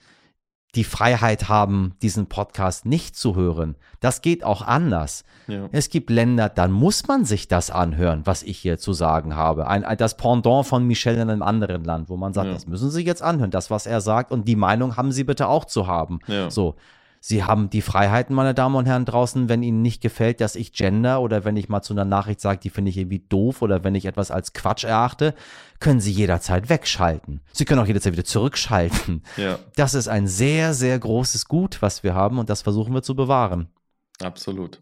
die 0.75 0.85
Freiheit 0.85 1.49
haben, 1.49 1.95
diesen 2.01 2.27
Podcast 2.27 2.87
nicht 2.87 3.17
zu 3.17 3.35
hören. 3.35 3.77
Das 3.99 4.23
geht 4.23 4.45
auch 4.45 4.63
anders. 4.63 5.25
Ja. 5.47 5.69
Es 5.73 5.91
gibt 5.91 6.11
Länder, 6.11 6.49
dann 6.49 6.71
muss 6.71 7.09
man 7.09 7.25
sich 7.25 7.49
das 7.49 7.71
anhören, 7.71 8.23
was 8.25 8.43
ich 8.43 8.59
hier 8.59 8.79
zu 8.79 8.93
sagen 8.93 9.35
habe. 9.35 9.67
Ein, 9.67 9.85
ein 9.85 9.99
das 9.99 10.17
Pendant 10.17 10.67
von 10.67 10.87
Michel 10.87 11.15
in 11.17 11.29
einem 11.29 11.43
anderen 11.43 11.85
Land, 11.85 12.09
wo 12.09 12.17
man 12.17 12.33
sagt, 12.33 12.49
ja. 12.49 12.55
das 12.55 12.67
müssen 12.67 12.91
Sie 12.91 13.05
jetzt 13.05 13.23
anhören, 13.23 13.51
das, 13.51 13.71
was 13.71 13.87
er 13.87 14.01
sagt, 14.01 14.31
und 14.31 14.47
die 14.47 14.57
Meinung 14.57 14.97
haben 14.97 15.13
Sie 15.13 15.25
bitte 15.25 15.49
auch 15.49 15.65
zu 15.65 15.87
haben. 15.87 16.21
Ja. 16.27 16.51
So. 16.51 16.77
Sie 17.23 17.45
haben 17.45 17.69
die 17.69 17.83
Freiheiten, 17.83 18.35
meine 18.35 18.55
Damen 18.55 18.77
und 18.77 18.87
Herren, 18.87 19.05
draußen, 19.05 19.51
wenn 19.51 19.63
Ihnen 19.63 19.83
nicht 19.83 20.01
gefällt, 20.01 20.41
dass 20.41 20.57
ich 20.57 20.73
gender 20.73 21.21
oder 21.21 21.45
wenn 21.45 21.59
ich 21.59 21.69
mal 21.69 21.83
zu 21.83 21.93
einer 21.93 22.07
Nachricht 22.07 22.41
sage, 22.41 22.61
die 22.61 22.71
finde 22.71 22.89
ich 22.89 22.97
irgendwie 22.97 23.19
doof 23.19 23.61
oder 23.61 23.85
wenn 23.85 23.95
ich 23.95 24.07
etwas 24.07 24.31
als 24.31 24.55
Quatsch 24.55 24.85
erachte, 24.85 25.35
können 25.81 26.01
Sie 26.01 26.13
jederzeit 26.13 26.71
wegschalten. 26.71 27.43
Sie 27.53 27.67
können 27.67 27.81
auch 27.81 27.87
jederzeit 27.87 28.15
wieder 28.15 28.25
zurückschalten. 28.25 29.23
Ja. 29.37 29.59
Das 29.77 29.95
ist 29.95 30.09
ein 30.09 30.27
sehr, 30.27 30.75
sehr 30.75 30.99
großes 30.99 31.47
Gut, 31.47 31.83
was 31.83 32.03
wir 32.03 32.15
haben 32.15 32.39
und 32.39 32.51
das 32.51 32.63
versuchen 32.63 32.93
wir 32.93 33.03
zu 33.03 33.15
bewahren. 33.15 33.69
Absolut. 34.23 34.79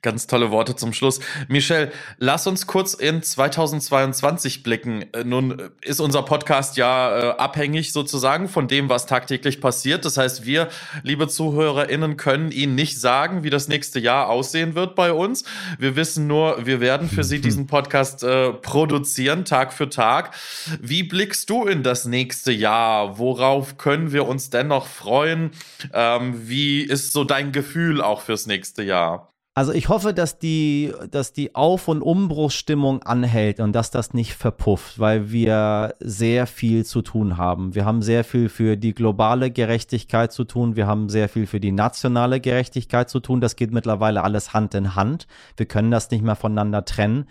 Ganz 0.00 0.28
tolle 0.28 0.52
Worte 0.52 0.76
zum 0.76 0.92
Schluss. 0.92 1.18
Michel, 1.48 1.90
lass 2.18 2.46
uns 2.46 2.68
kurz 2.68 2.94
in 2.94 3.20
2022 3.20 4.62
blicken. 4.62 5.12
Äh, 5.12 5.24
nun 5.24 5.58
äh, 5.58 5.70
ist 5.82 5.98
unser 5.98 6.22
Podcast 6.22 6.76
ja 6.76 7.18
äh, 7.18 7.36
abhängig 7.36 7.92
sozusagen 7.92 8.48
von 8.48 8.68
dem, 8.68 8.88
was 8.88 9.06
tagtäglich 9.06 9.60
passiert. 9.60 10.04
Das 10.04 10.16
heißt, 10.16 10.46
wir, 10.46 10.68
liebe 11.02 11.26
ZuhörerInnen, 11.26 12.16
können 12.16 12.52
Ihnen 12.52 12.76
nicht 12.76 13.00
sagen, 13.00 13.42
wie 13.42 13.50
das 13.50 13.66
nächste 13.66 13.98
Jahr 13.98 14.28
aussehen 14.28 14.76
wird 14.76 14.94
bei 14.94 15.12
uns. 15.12 15.42
Wir 15.80 15.96
wissen 15.96 16.28
nur, 16.28 16.64
wir 16.64 16.78
werden 16.78 17.08
für 17.08 17.24
Sie 17.24 17.40
diesen 17.40 17.66
Podcast 17.66 18.22
äh, 18.22 18.52
produzieren, 18.52 19.44
Tag 19.44 19.72
für 19.72 19.88
Tag. 19.88 20.32
Wie 20.80 21.02
blickst 21.02 21.50
du 21.50 21.64
in 21.64 21.82
das 21.82 22.04
nächste 22.04 22.52
Jahr? 22.52 23.18
Worauf 23.18 23.78
können 23.78 24.12
wir 24.12 24.28
uns 24.28 24.48
dennoch 24.48 24.86
freuen? 24.86 25.50
Ähm, 25.92 26.48
wie 26.48 26.82
ist 26.82 27.12
so 27.12 27.24
dein 27.24 27.50
Gefühl 27.50 28.00
auch 28.00 28.20
fürs 28.20 28.46
nächste 28.46 28.84
Jahr? 28.84 29.32
Also 29.58 29.72
ich 29.72 29.88
hoffe, 29.88 30.14
dass 30.14 30.38
die, 30.38 30.92
dass 31.10 31.32
die 31.32 31.56
Auf- 31.56 31.88
und 31.88 32.00
Umbruchsstimmung 32.00 33.02
anhält 33.02 33.58
und 33.58 33.72
dass 33.72 33.90
das 33.90 34.14
nicht 34.14 34.34
verpufft, 34.34 35.00
weil 35.00 35.32
wir 35.32 35.96
sehr 35.98 36.46
viel 36.46 36.84
zu 36.84 37.02
tun 37.02 37.38
haben. 37.38 37.74
Wir 37.74 37.84
haben 37.84 38.00
sehr 38.00 38.22
viel 38.22 38.50
für 38.50 38.76
die 38.76 38.94
globale 38.94 39.50
Gerechtigkeit 39.50 40.32
zu 40.32 40.44
tun. 40.44 40.76
Wir 40.76 40.86
haben 40.86 41.08
sehr 41.08 41.28
viel 41.28 41.48
für 41.48 41.58
die 41.58 41.72
nationale 41.72 42.38
Gerechtigkeit 42.38 43.10
zu 43.10 43.18
tun. 43.18 43.40
Das 43.40 43.56
geht 43.56 43.72
mittlerweile 43.72 44.22
alles 44.22 44.54
Hand 44.54 44.76
in 44.76 44.94
Hand. 44.94 45.26
Wir 45.56 45.66
können 45.66 45.90
das 45.90 46.08
nicht 46.12 46.22
mehr 46.22 46.36
voneinander 46.36 46.84
trennen. 46.84 47.26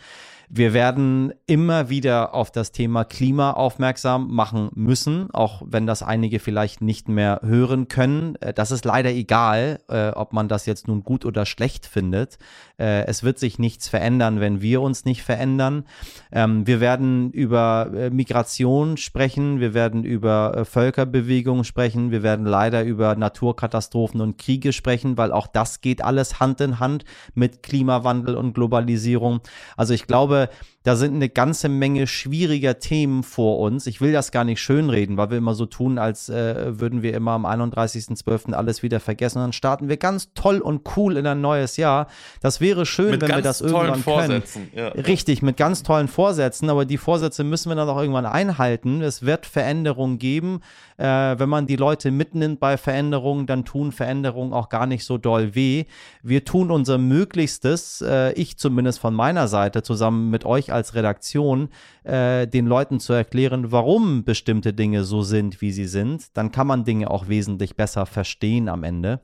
Wir 0.50 0.74
werden 0.74 1.34
immer 1.46 1.90
wieder 1.90 2.34
auf 2.34 2.52
das 2.52 2.72
Thema 2.72 3.04
Klima 3.04 3.52
aufmerksam 3.52 4.34
machen 4.34 4.70
müssen, 4.76 5.30
auch 5.34 5.62
wenn 5.66 5.86
das 5.86 6.04
einige 6.04 6.40
vielleicht 6.40 6.82
nicht 6.82 7.10
mehr 7.10 7.42
hören 7.44 7.90
können. 7.90 8.38
Äh, 8.40 8.54
das 8.54 8.72
ist 8.72 8.86
leider 8.86 9.10
egal, 9.10 9.80
äh, 9.90 10.12
ob 10.12 10.32
man 10.32 10.48
das 10.48 10.66
jetzt 10.66 10.88
nun 10.88 11.04
gut 11.04 11.26
oder 11.26 11.46
schlecht 11.46 11.86
findet. 11.86 12.38
Äh, 12.80 13.06
es 13.08 13.24
wird 13.24 13.40
sich 13.40 13.60
nichts 13.60 13.90
verändern, 13.90 14.40
wenn 14.40 14.62
wir 14.62 14.82
uns 14.82 15.04
nicht 15.04 15.22
verändern. 15.22 15.84
Ähm, 16.32 16.66
wir 16.66 16.80
werden 16.80 17.30
über 17.32 17.90
Migration 18.12 18.96
sprechen, 18.96 19.60
wir 19.60 19.74
werden 19.74 20.06
über 20.06 20.64
Völkerbewegungen 20.64 21.66
sprechen, 21.66 22.12
wir 22.12 22.24
werden 22.24 22.46
leider 22.46 22.84
über 22.84 23.16
Naturkatastrophen 23.16 24.22
und 24.22 24.38
Kriege 24.38 24.72
sprechen, 24.72 25.18
weil 25.18 25.34
auch 25.34 25.48
das 25.48 25.82
geht 25.82 26.02
alles 26.04 26.40
Hand 26.40 26.62
in 26.62 26.80
Hand 26.80 27.04
mit 27.34 27.64
Klimawandel 27.64 28.36
und 28.36 28.54
Globalisierung. 28.54 29.42
Also 29.76 29.94
ich 29.94 30.08
glaube, 30.08 30.37
glaube, 30.46 30.50
Da 30.88 30.96
sind 30.96 31.16
eine 31.16 31.28
ganze 31.28 31.68
Menge 31.68 32.08
schwieriger 32.08 32.80
Themen 32.80 33.24
vor 33.24 33.60
uns. 33.60 33.88
Ich 33.88 34.00
will 34.00 34.14
das 34.14 34.32
gar 34.32 34.46
nicht 34.46 34.62
schönreden, 34.62 35.18
weil 35.18 35.30
wir 35.30 35.38
immer 35.38 35.54
so 35.54 35.66
tun, 35.66 35.98
als 35.98 36.30
äh, 36.30 36.80
würden 36.80 37.02
wir 37.02 37.14
immer 37.14 37.32
am 37.32 37.46
31.12. 37.46 38.54
alles 38.54 38.84
wieder 38.84 39.02
vergessen. 39.02 39.40
Und 39.40 39.44
dann 39.44 39.52
starten 39.52 39.90
wir 39.90 39.98
ganz 39.98 40.32
toll 40.34 40.60
und 40.60 40.84
cool 40.96 41.18
in 41.18 41.28
ein 41.28 41.42
neues 41.42 41.76
Jahr. 41.76 42.08
Das 42.40 42.62
wäre 42.62 42.86
schön, 42.86 43.12
mit 43.12 43.22
wenn 43.22 43.36
wir 43.36 43.42
das 43.42 43.60
irgendwann 43.60 44.02
können. 44.02 44.44
Ja. 44.74 44.88
Richtig, 44.88 45.42
mit 45.42 45.58
ganz 45.58 45.84
tollen 45.84 46.08
Vorsätzen, 46.08 46.70
aber 46.70 46.86
die 46.86 46.98
Vorsätze 46.98 47.44
müssen 47.44 47.70
wir 47.70 47.76
dann 47.76 47.90
auch 47.90 48.00
irgendwann 48.00 48.26
einhalten. 48.26 49.02
Es 49.02 49.26
wird 49.26 49.46
Veränderungen 49.46 50.20
geben. 50.20 50.62
Äh, 50.96 51.04
wenn 51.04 51.50
man 51.50 51.68
die 51.68 51.76
Leute 51.76 52.12
mitnimmt 52.12 52.62
bei 52.62 52.78
Veränderungen, 52.78 53.46
dann 53.46 53.66
tun 53.66 53.92
Veränderungen 53.92 54.54
auch 54.54 54.70
gar 54.70 54.88
nicht 54.88 55.04
so 55.04 55.18
doll 55.18 55.54
weh. 55.54 55.84
Wir 56.24 56.46
tun 56.46 56.72
unser 56.72 56.98
Möglichstes, 56.98 58.02
äh, 58.02 58.32
ich 58.34 58.58
zumindest 58.58 59.00
von 59.00 59.14
meiner 59.14 59.50
Seite, 59.50 59.84
zusammen 59.84 60.30
mit 60.30 60.46
euch 60.46 60.72
als 60.72 60.77
Redaktion, 60.96 61.70
äh, 62.04 62.48
den 62.48 62.66
Leuten 62.66 63.00
zu 63.00 63.14
erklären, 63.14 63.72
warum 63.72 64.24
bestimmte 64.24 64.74
Dinge 64.74 65.04
so 65.04 65.22
sind, 65.22 65.62
wie 65.62 65.72
sie 65.72 65.88
sind. 65.88 66.38
Dann 66.38 66.52
kann 66.52 66.68
man 66.68 66.84
Dinge 66.84 67.10
auch 67.10 67.28
wesentlich 67.28 67.76
besser 67.76 68.06
verstehen 68.06 68.70
am 68.70 68.84
Ende. 68.84 69.22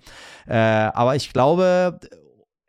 Äh, 0.47 0.55
aber 0.55 1.15
ich 1.15 1.33
glaube, 1.33 1.99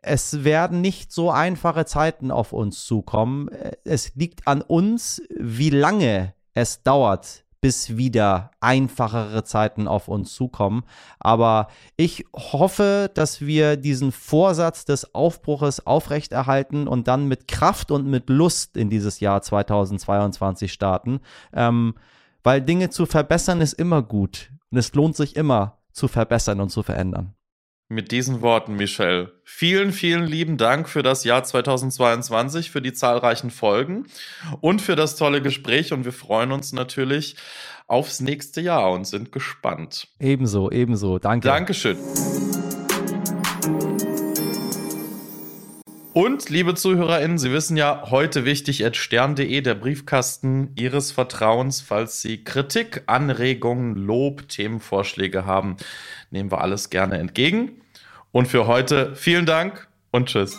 es 0.01 0.43
werden 0.43 0.81
nicht 0.81 1.11
so 1.11 1.31
einfache 1.31 1.85
Zeiten 1.85 2.29
auf 2.31 2.53
uns 2.53 2.85
zukommen. 2.85 3.49
Es 3.83 4.13
liegt 4.15 4.47
an 4.47 4.61
uns, 4.61 5.21
wie 5.39 5.71
lange 5.71 6.33
es 6.53 6.83
dauert, 6.83 7.44
bis 7.61 7.97
wieder 7.97 8.51
einfachere 8.59 9.43
Zeiten 9.43 9.87
auf 9.87 10.07
uns 10.07 10.33
zukommen. 10.33 10.83
Aber 11.19 11.67
ich 11.97 12.25
hoffe, 12.35 13.09
dass 13.13 13.41
wir 13.41 13.77
diesen 13.77 14.11
Vorsatz 14.11 14.85
des 14.85 15.15
Aufbruches 15.15 15.85
aufrechterhalten 15.85 16.87
und 16.87 17.07
dann 17.07 17.27
mit 17.27 17.47
Kraft 17.47 17.91
und 17.91 18.07
mit 18.07 18.29
Lust 18.29 18.77
in 18.77 18.89
dieses 18.89 19.19
Jahr 19.19 19.41
2022 19.41 20.71
starten. 20.71 21.19
Ähm, 21.53 21.95
weil 22.43 22.61
Dinge 22.61 22.89
zu 22.89 23.05
verbessern 23.05 23.61
ist 23.61 23.73
immer 23.73 24.03
gut. 24.03 24.51
Und 24.69 24.77
es 24.77 24.93
lohnt 24.93 25.15
sich 25.15 25.35
immer 25.35 25.79
zu 25.91 26.07
verbessern 26.07 26.61
und 26.61 26.69
zu 26.69 26.83
verändern. 26.83 27.33
Mit 27.87 28.11
diesen 28.11 28.41
Worten, 28.41 28.75
Michelle, 28.75 29.31
vielen, 29.43 29.91
vielen 29.91 30.25
lieben 30.25 30.57
Dank 30.57 30.89
für 30.89 31.03
das 31.03 31.23
Jahr 31.23 31.43
2022, 31.43 32.71
für 32.71 32.81
die 32.81 32.93
zahlreichen 32.93 33.51
Folgen 33.51 34.07
und 34.59 34.81
für 34.81 34.95
das 34.95 35.15
tolle 35.17 35.39
Gespräch. 35.39 35.93
Und 35.93 36.03
wir 36.03 36.13
freuen 36.13 36.51
uns 36.51 36.73
natürlich 36.73 37.35
aufs 37.87 38.21
nächste 38.21 38.61
Jahr 38.61 38.91
und 38.91 39.05
sind 39.05 39.31
gespannt. 39.31 40.07
Ebenso, 40.19 40.71
ebenso. 40.71 41.19
Danke. 41.19 41.47
Dankeschön. 41.47 41.97
Und, 46.15 46.49
liebe 46.49 46.75
ZuhörerInnen, 46.75 47.37
Sie 47.37 47.51
wissen 47.51 47.75
ja, 47.75 48.03
heute 48.09 48.45
wichtig 48.45 48.85
at 48.85 48.95
stern.de, 48.95 49.59
der 49.59 49.75
Briefkasten 49.75 50.71
Ihres 50.75 51.11
Vertrauens. 51.11 51.81
Falls 51.81 52.21
Sie 52.21 52.41
Kritik, 52.41 53.03
Anregungen, 53.07 53.95
Lob, 53.95 54.47
Themenvorschläge 54.47 55.45
haben, 55.45 55.75
nehmen 56.31 56.53
wir 56.53 56.61
alles 56.61 56.89
gerne 56.89 57.17
entgegen. 57.17 57.81
Und 58.31 58.47
für 58.47 58.65
heute 58.65 59.13
vielen 59.13 59.45
Dank 59.45 59.89
und 60.11 60.29
tschüss. 60.29 60.57